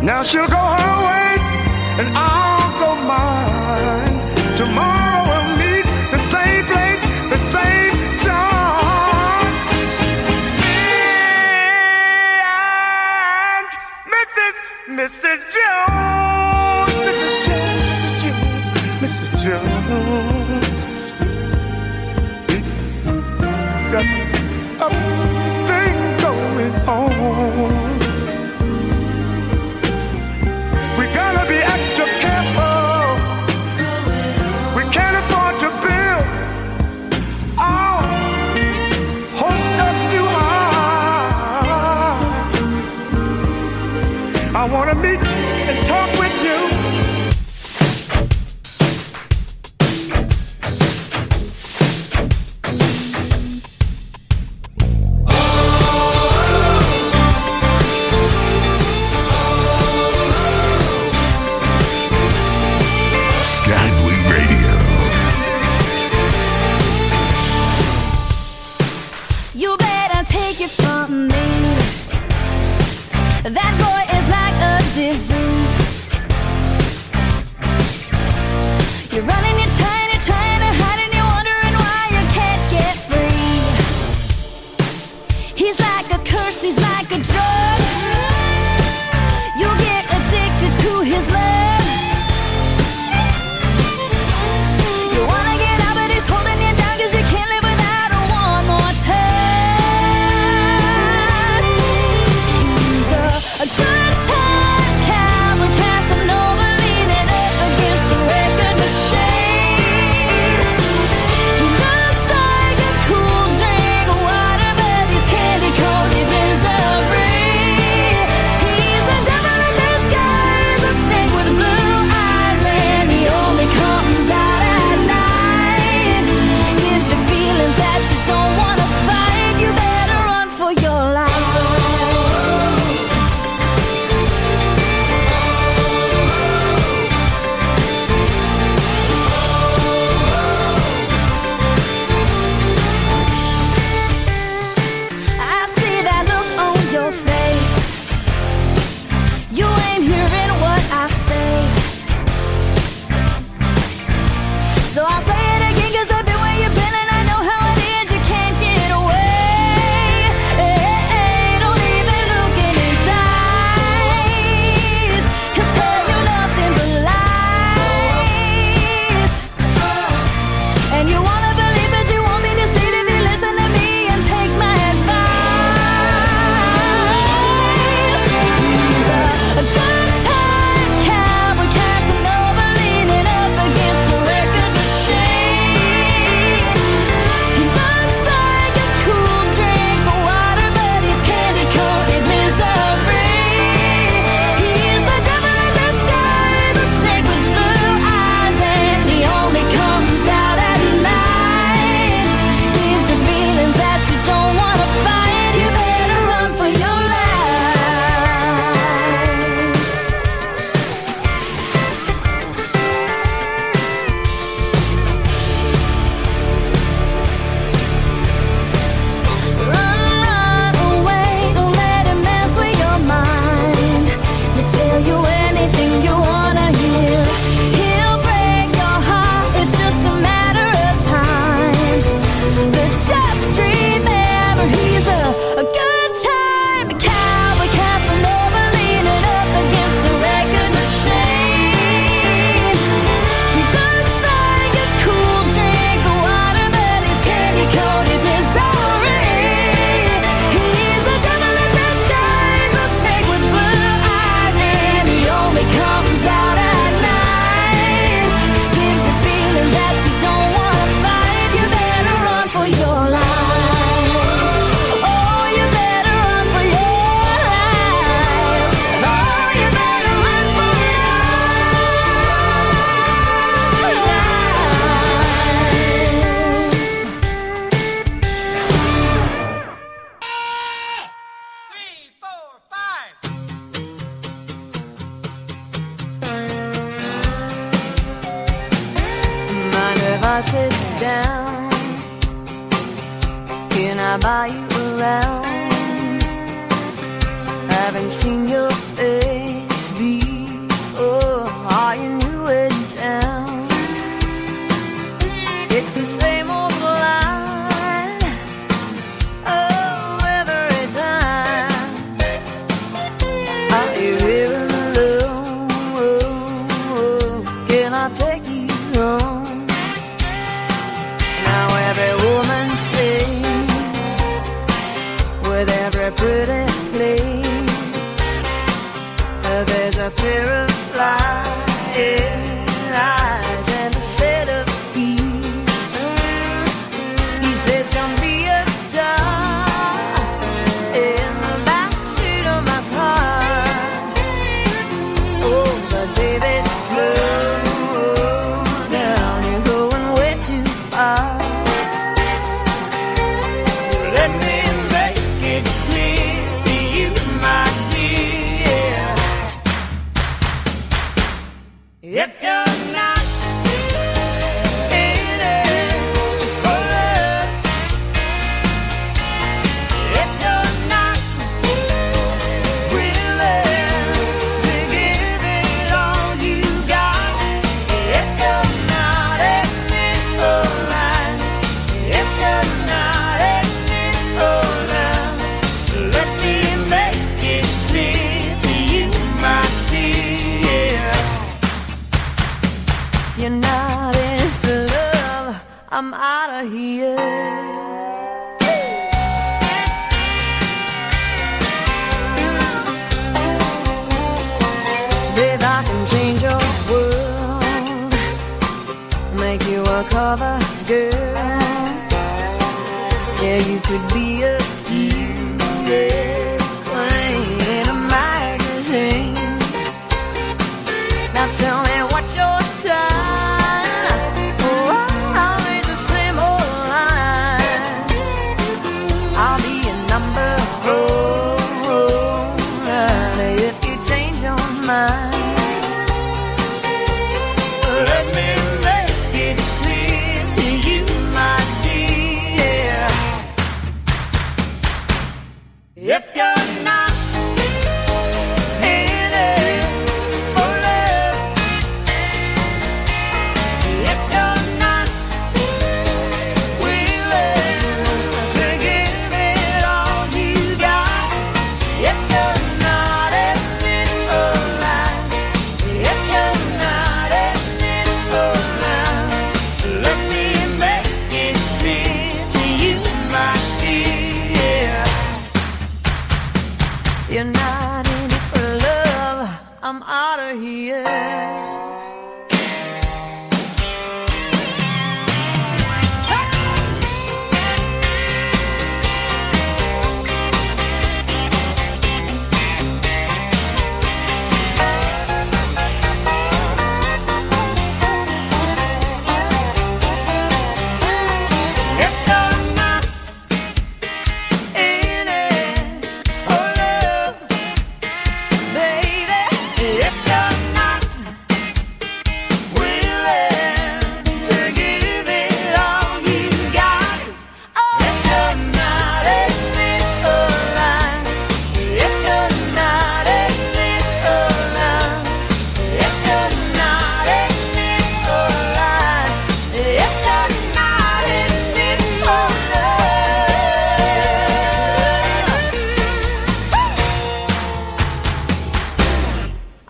[0.00, 1.38] Now she'll go her way,
[1.98, 4.11] and I'll go mine.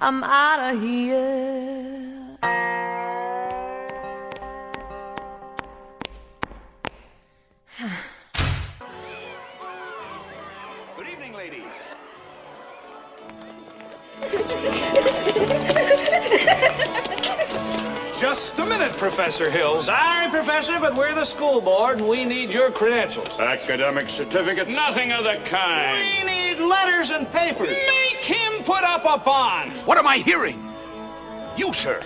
[0.05, 2.37] I'm out of here.
[10.97, 11.63] Good evening, ladies.
[18.19, 19.85] Just a minute, Professor Hill.
[19.85, 23.29] Sorry, Professor, but we're the school board and we need your credentials.
[23.39, 24.75] Academic certificates?
[24.75, 26.32] Nothing of the kind
[26.73, 27.69] letters and papers.
[27.69, 29.73] Make him put up a bond.
[29.87, 30.59] What am I hearing?
[31.57, 32.01] You, sir.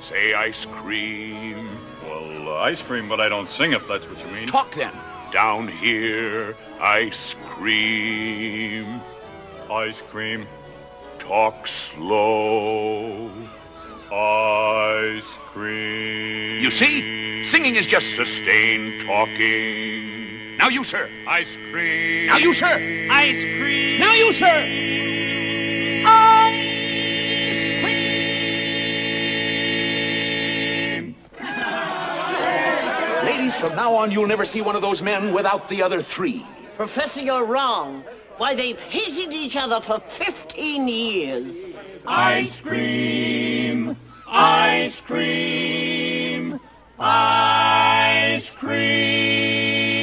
[0.00, 1.68] Say ice cream.
[2.04, 4.46] Well, uh, ice cream, but I don't sing if that's what you mean.
[4.46, 4.92] Talk then.
[5.32, 9.00] Down here, ice cream.
[9.70, 10.46] Ice cream.
[11.18, 13.30] Talk slow.
[14.12, 16.62] Ice cream.
[16.62, 17.44] You see?
[17.44, 20.25] Singing is just sustained talking.
[20.58, 21.08] Now you, sir.
[21.28, 22.26] Ice cream.
[22.26, 23.08] Now you, sir.
[23.10, 24.00] Ice cream.
[24.00, 24.64] Now you, sir.
[26.06, 28.16] Ice cream.
[33.24, 36.46] Ladies, from now on, you'll never see one of those men without the other three.
[36.76, 38.02] Professor, you're wrong.
[38.38, 41.78] Why, they've hated each other for 15 years.
[42.06, 43.96] Ice cream.
[44.26, 46.60] Ice cream.
[46.98, 49.95] Ice cream.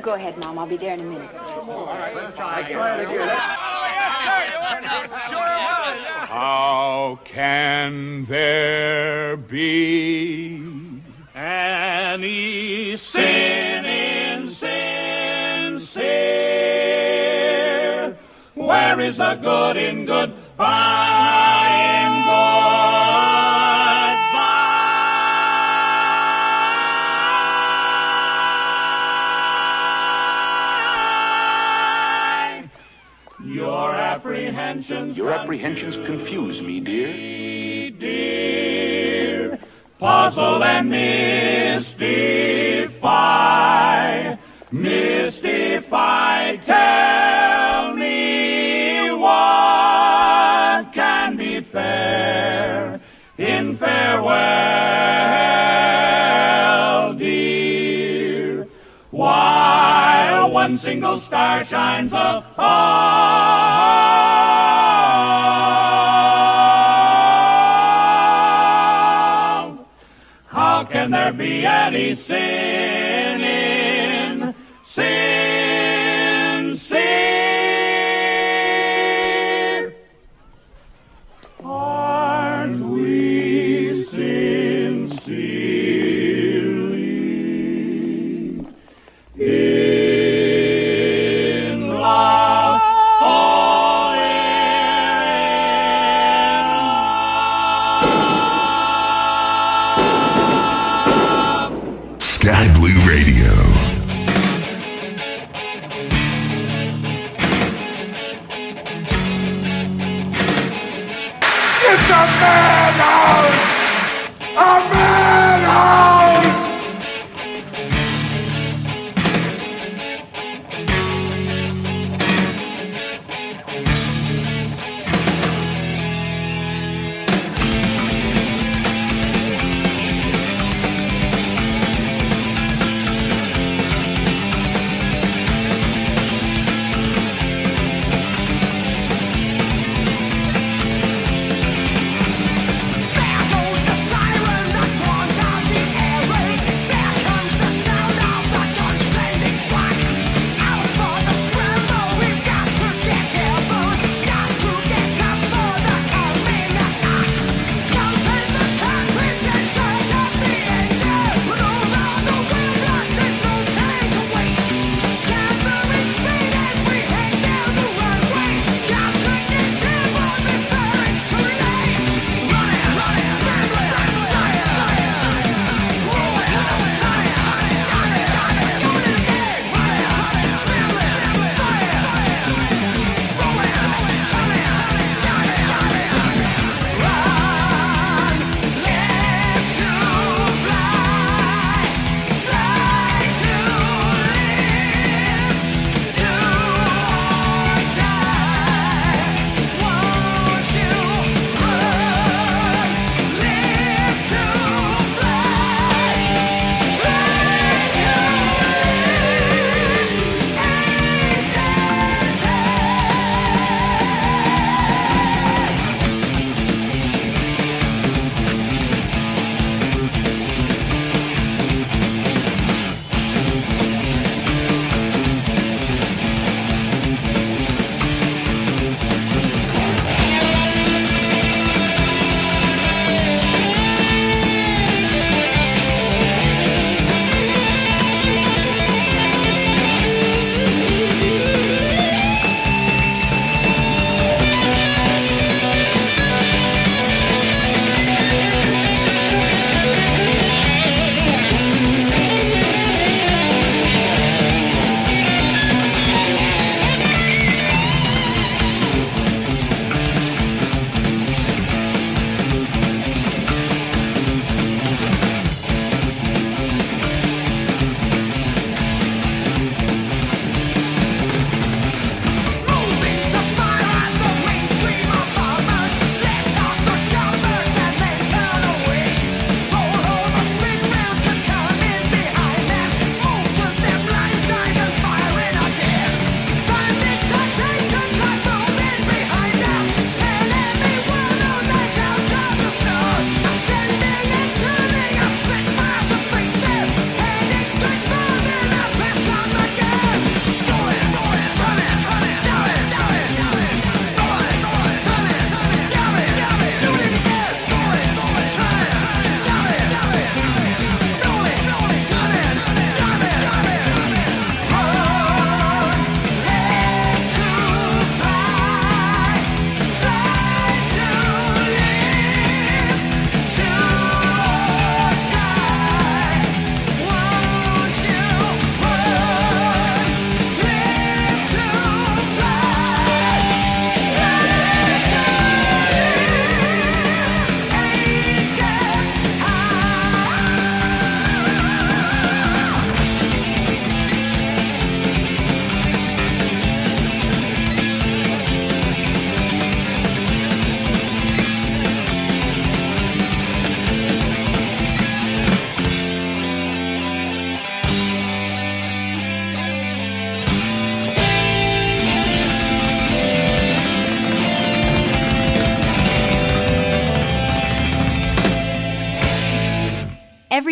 [0.00, 0.58] You go ahead, Mom.
[0.58, 1.30] I'll be there in a minute.
[6.26, 10.62] How can there be
[11.34, 14.96] any sin in insincere?
[18.54, 21.09] Where is the good in good by
[34.80, 35.16] apprehensions.
[35.18, 37.90] Your apprehensions confuse me, dear.
[37.90, 39.58] dear,
[39.98, 41.96] puzzle and mystify,
[44.70, 46.56] mystify.
[46.56, 53.00] Tell me what can be fair
[53.36, 54.30] in farewell,
[60.60, 62.52] one single star shines above.
[70.48, 74.54] How can there be any sin in
[74.84, 75.39] sincere?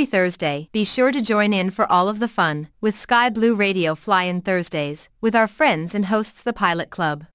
[0.09, 3.94] Thursday, be sure to join in for all of the fun with Sky Blue Radio
[3.94, 7.26] Fly-In Thursdays with our friends and hosts the Pilot Club.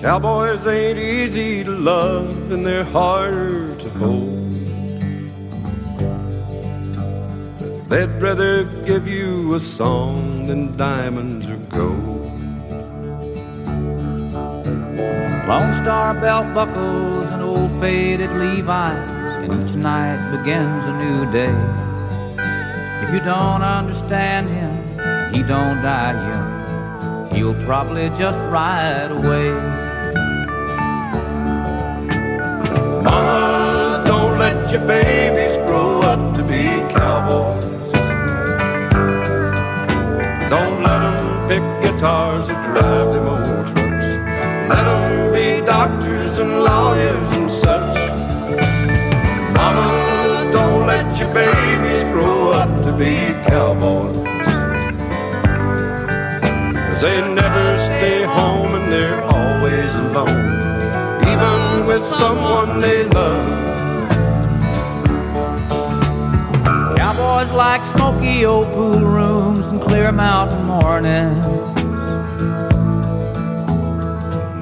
[0.00, 4.42] Cowboys ain't easy to love and they're harder to hold.
[7.88, 12.22] They'd rather give you a song than diamonds or gold.
[15.46, 21.91] Lone Star belt buckles and old faded Levi's, and each night begins a new day.
[23.02, 24.72] If you don't understand him,
[25.34, 27.34] he don't die young.
[27.34, 29.50] He'll probably just ride away.
[33.02, 36.62] Mamas, don't let your babies grow up to be
[36.94, 37.64] cowboys.
[40.48, 44.08] Don't let them pick guitars or drive them old trucks.
[44.70, 47.96] Let them be doctors and lawyers and such.
[49.56, 51.91] Mamas, don't let your babies
[52.92, 54.16] to be cowboys.
[56.86, 60.52] Cause they never stay home and they're always alone.
[61.32, 63.46] Even with someone they love.
[66.96, 71.46] Cowboys like smoky old pool rooms and clear mountain mornings.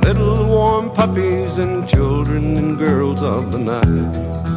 [0.04, 4.49] Little warm puppies and children and girls of the night.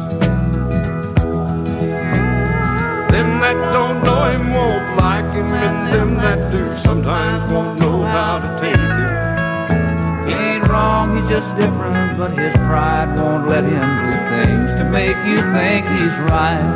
[3.24, 8.02] Them that don't know him won't like him, and them that do sometimes won't know
[8.02, 10.28] how to take him.
[10.28, 14.84] He ain't wrong, he's just different, but his pride won't let him do things to
[14.84, 16.68] make you think he's right.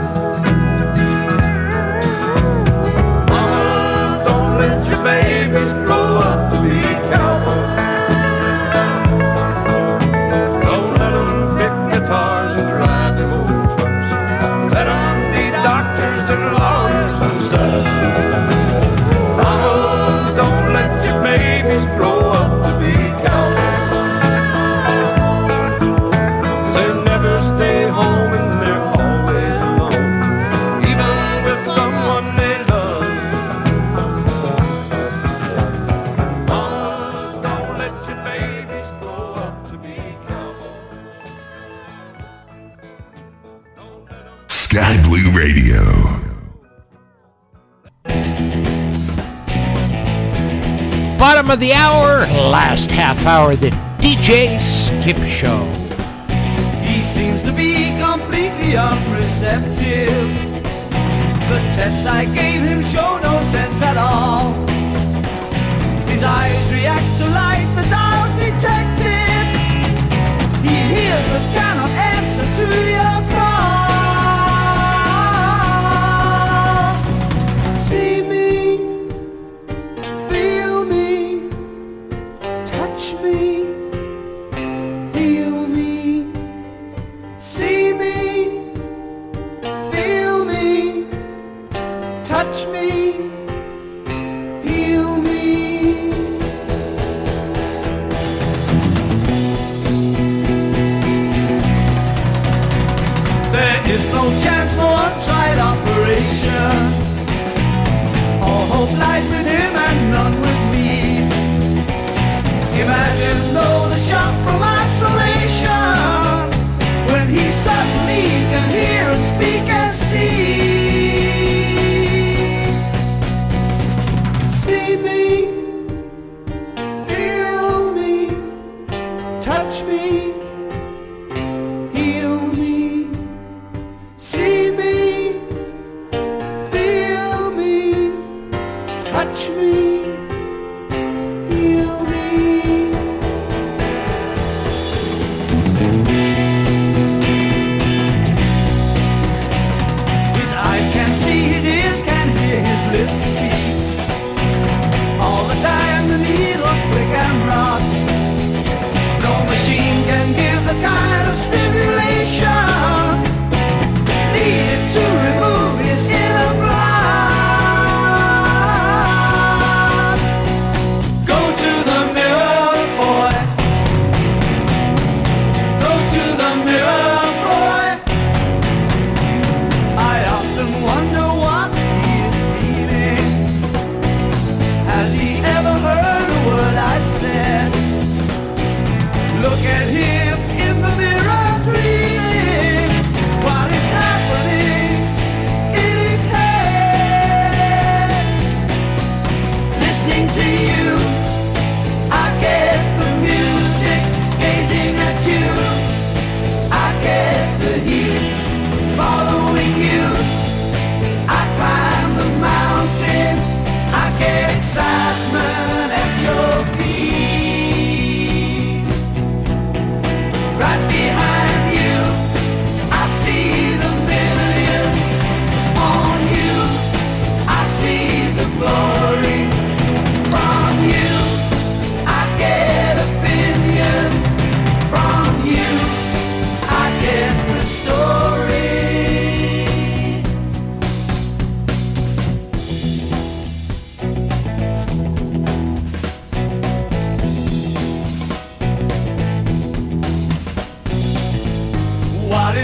[3.28, 5.77] Mama, don't let your babies
[51.58, 55.58] of the hour, last half hour, the DJ Skip Show.
[56.86, 60.28] He seems to be completely unreceptive.
[61.50, 64.52] The tests I gave him show no sense at all.
[66.06, 69.46] His eyes react to light, the dial's detected.
[70.62, 72.97] He hears but cannot answer to your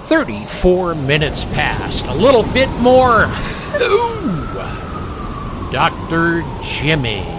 [0.09, 2.05] Thirty-four minutes passed.
[2.07, 3.25] A little bit more.
[3.79, 4.47] Ooh.
[5.71, 6.43] Dr.
[6.63, 7.38] Jimmy.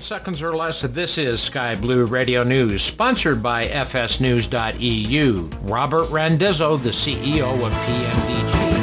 [0.00, 0.80] 7 seconds or less.
[0.82, 5.50] This is Sky Blue Radio News, sponsored by FSNews.eu.
[5.62, 8.79] Robert Randazzo, the CEO of PMDG.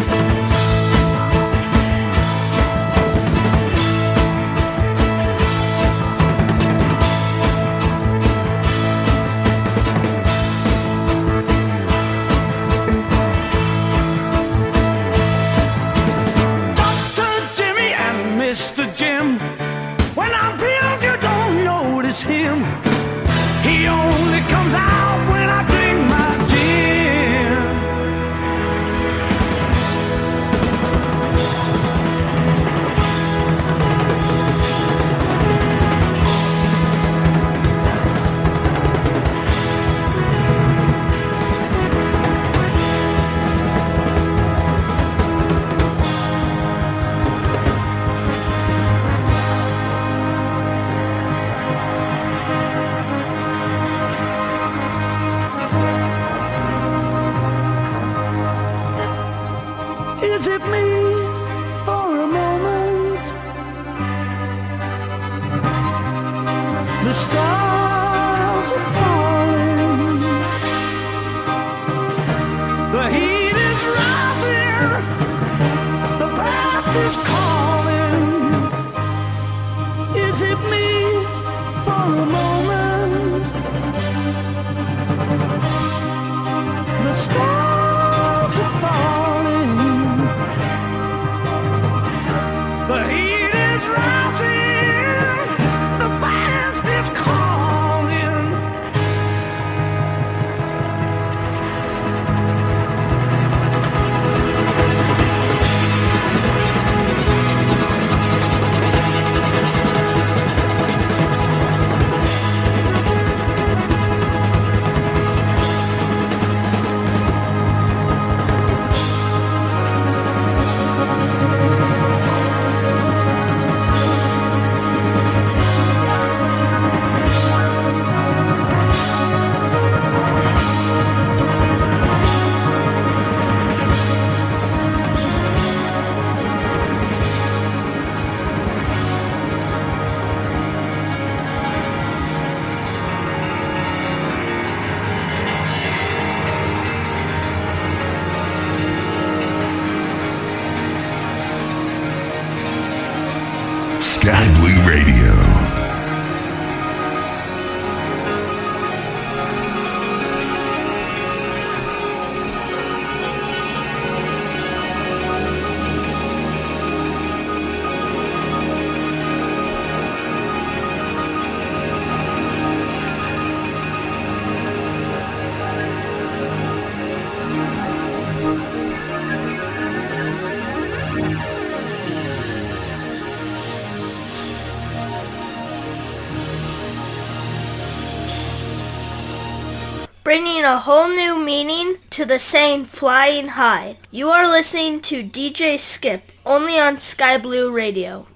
[190.67, 193.97] a whole new meaning to the saying flying high.
[194.11, 198.27] You are listening to DJ Skip only on Sky Blue Radio.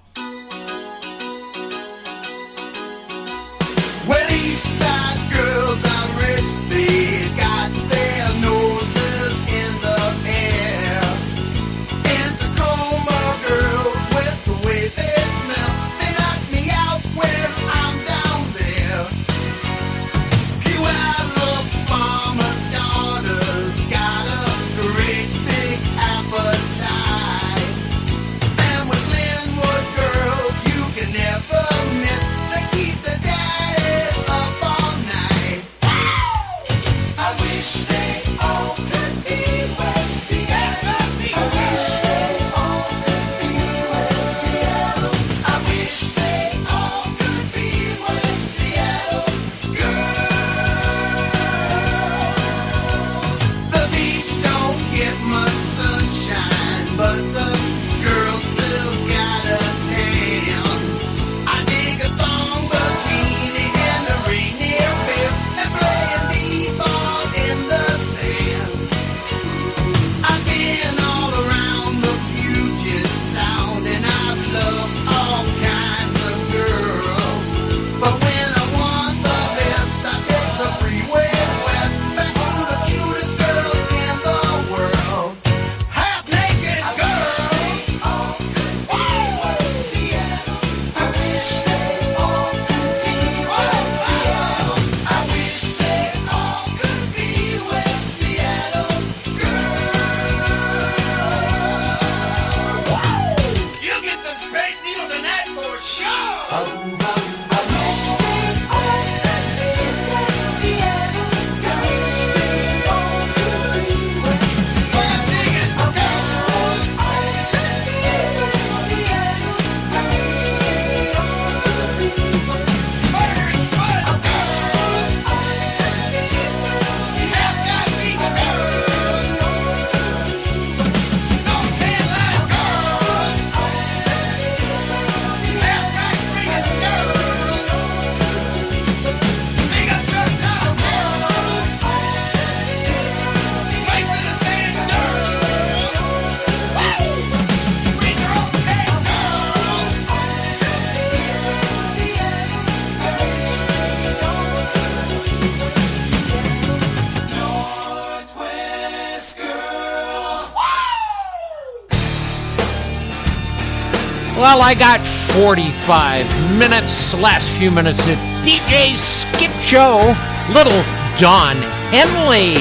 [164.62, 170.14] I got 45 minutes, last few minutes of DJ Skip Show,
[170.54, 170.82] little
[171.18, 171.56] Don
[171.90, 172.52] Henley.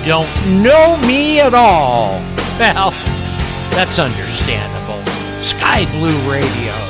[0.00, 2.18] You don't know me at all.
[2.58, 2.90] Well,
[3.70, 5.00] that's understandable.
[5.42, 6.89] Sky Blue Radio.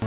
[0.00, 0.06] We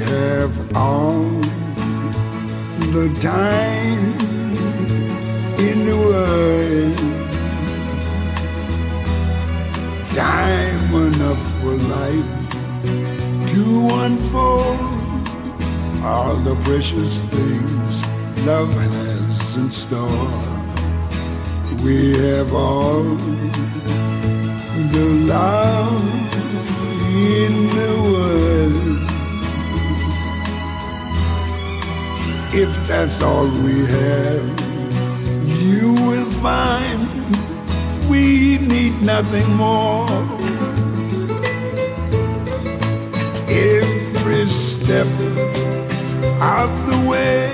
[0.00, 1.22] have all
[2.90, 4.14] the time
[5.58, 6.96] in the world.
[10.14, 12.30] Time enough for life
[13.52, 13.64] to
[14.04, 14.80] unfold
[16.04, 18.04] all the precious things
[18.44, 19.11] love has
[19.56, 20.08] in store.
[21.84, 23.02] We have all
[24.94, 26.34] the love
[27.12, 29.02] in the world.
[32.54, 34.44] If that's all we have,
[35.44, 37.00] you will find
[38.08, 40.08] we need nothing more.
[43.48, 45.06] Every step
[46.40, 47.51] of the way.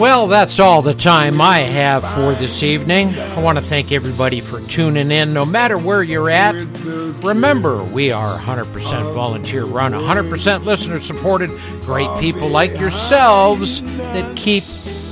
[0.00, 3.14] Well, that's all the time I have for this evening.
[3.18, 6.54] I want to thank everybody for tuning in, no matter where you're at.
[7.22, 11.50] Remember, we are 100% volunteer run, 100% listener supported,
[11.82, 14.64] great people like yourselves that keep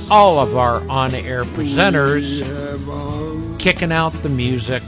[0.09, 2.39] all of our on-air presenters
[3.59, 4.81] kicking out the music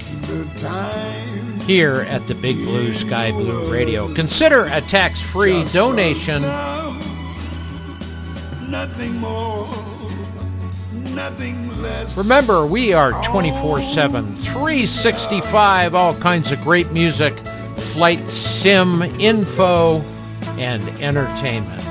[1.67, 4.11] here at the Big Blue Sky Blue Radio.
[4.15, 6.41] Consider a tax-free donation
[8.71, 9.80] Nothing more.
[12.17, 17.33] Remember, we are 24-7, 365, all kinds of great music,
[17.77, 20.01] flight sim info,
[20.57, 21.81] and entertainment.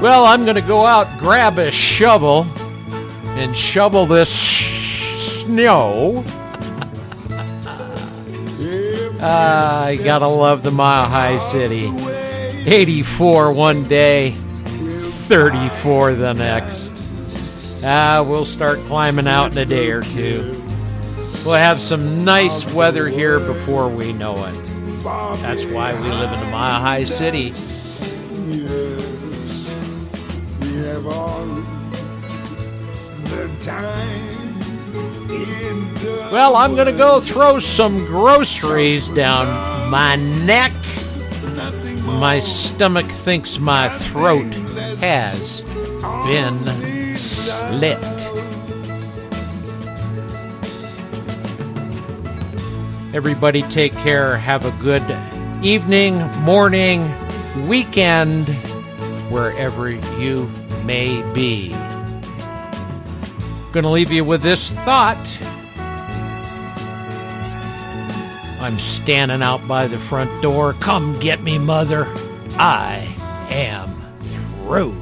[0.00, 2.46] Well, I'm going to go out, grab a shovel,
[3.36, 6.24] and shovel this snow.
[9.22, 11.92] Ah, I gotta love the Mile High City.
[12.66, 16.90] 84 one day, 34 the next.
[17.84, 20.64] Ah, we'll start climbing out in a day or two.
[21.44, 24.54] We'll have some nice weather here before we know it.
[25.42, 27.52] That's why we live in the Mile High City.
[30.60, 31.44] We have all
[33.24, 34.39] the time
[36.02, 39.46] Well, I'm gonna go throw some groceries down
[39.90, 40.72] my neck.
[42.18, 44.52] My stomach thinks my throat
[45.00, 45.60] has
[46.26, 46.56] been
[47.16, 47.98] slit.
[53.12, 54.36] Everybody take care.
[54.38, 55.04] Have a good
[55.62, 57.12] evening, morning,
[57.68, 58.48] weekend,
[59.30, 60.50] wherever you
[60.84, 61.70] may be.
[63.72, 65.18] Gonna leave you with this thought.
[68.60, 70.74] I'm standing out by the front door.
[70.74, 72.04] Come get me, mother.
[72.58, 73.08] I
[73.48, 73.88] am
[74.20, 74.94] through.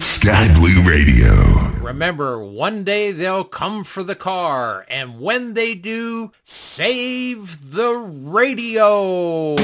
[0.00, 1.32] Sky Blue Radio.
[1.80, 9.54] Remember, one day they'll come for the car, and when they do, save the radio.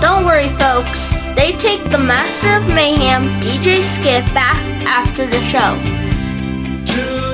[0.00, 1.12] Don't worry, folks.
[1.36, 4.56] They take the Master of Mayhem, DJ Skip, back
[4.86, 5.76] after the show.
[6.92, 7.27] Tuning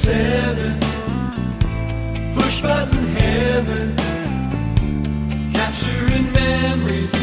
[0.00, 0.80] seven,
[2.34, 3.94] push button heaven,
[5.52, 7.19] capturing memories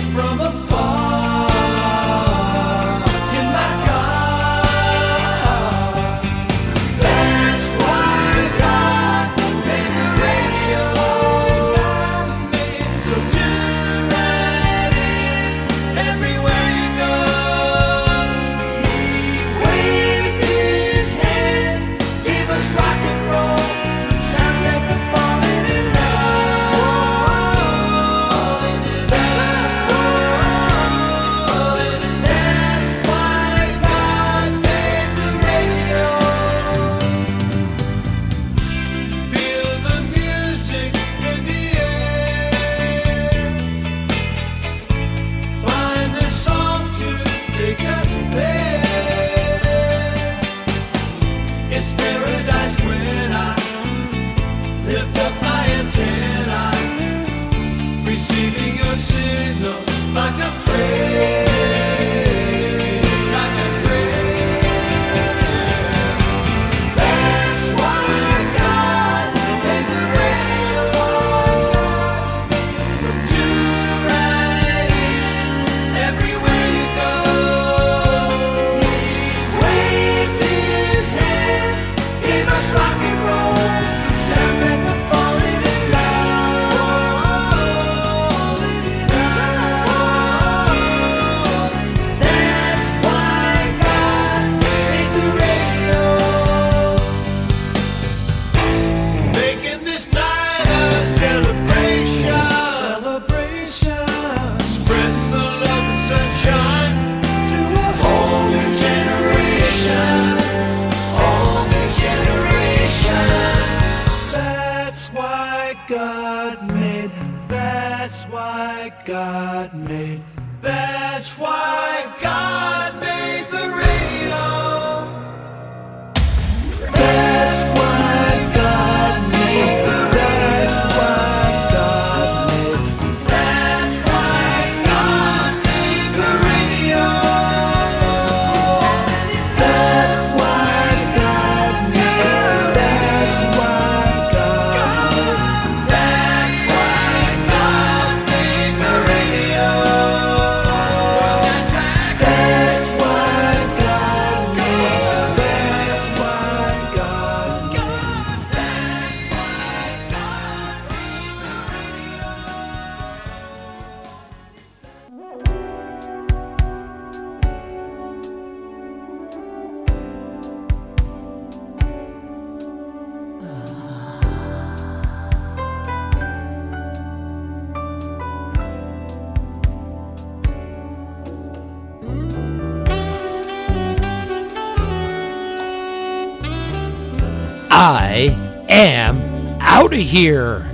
[189.98, 190.67] out of here.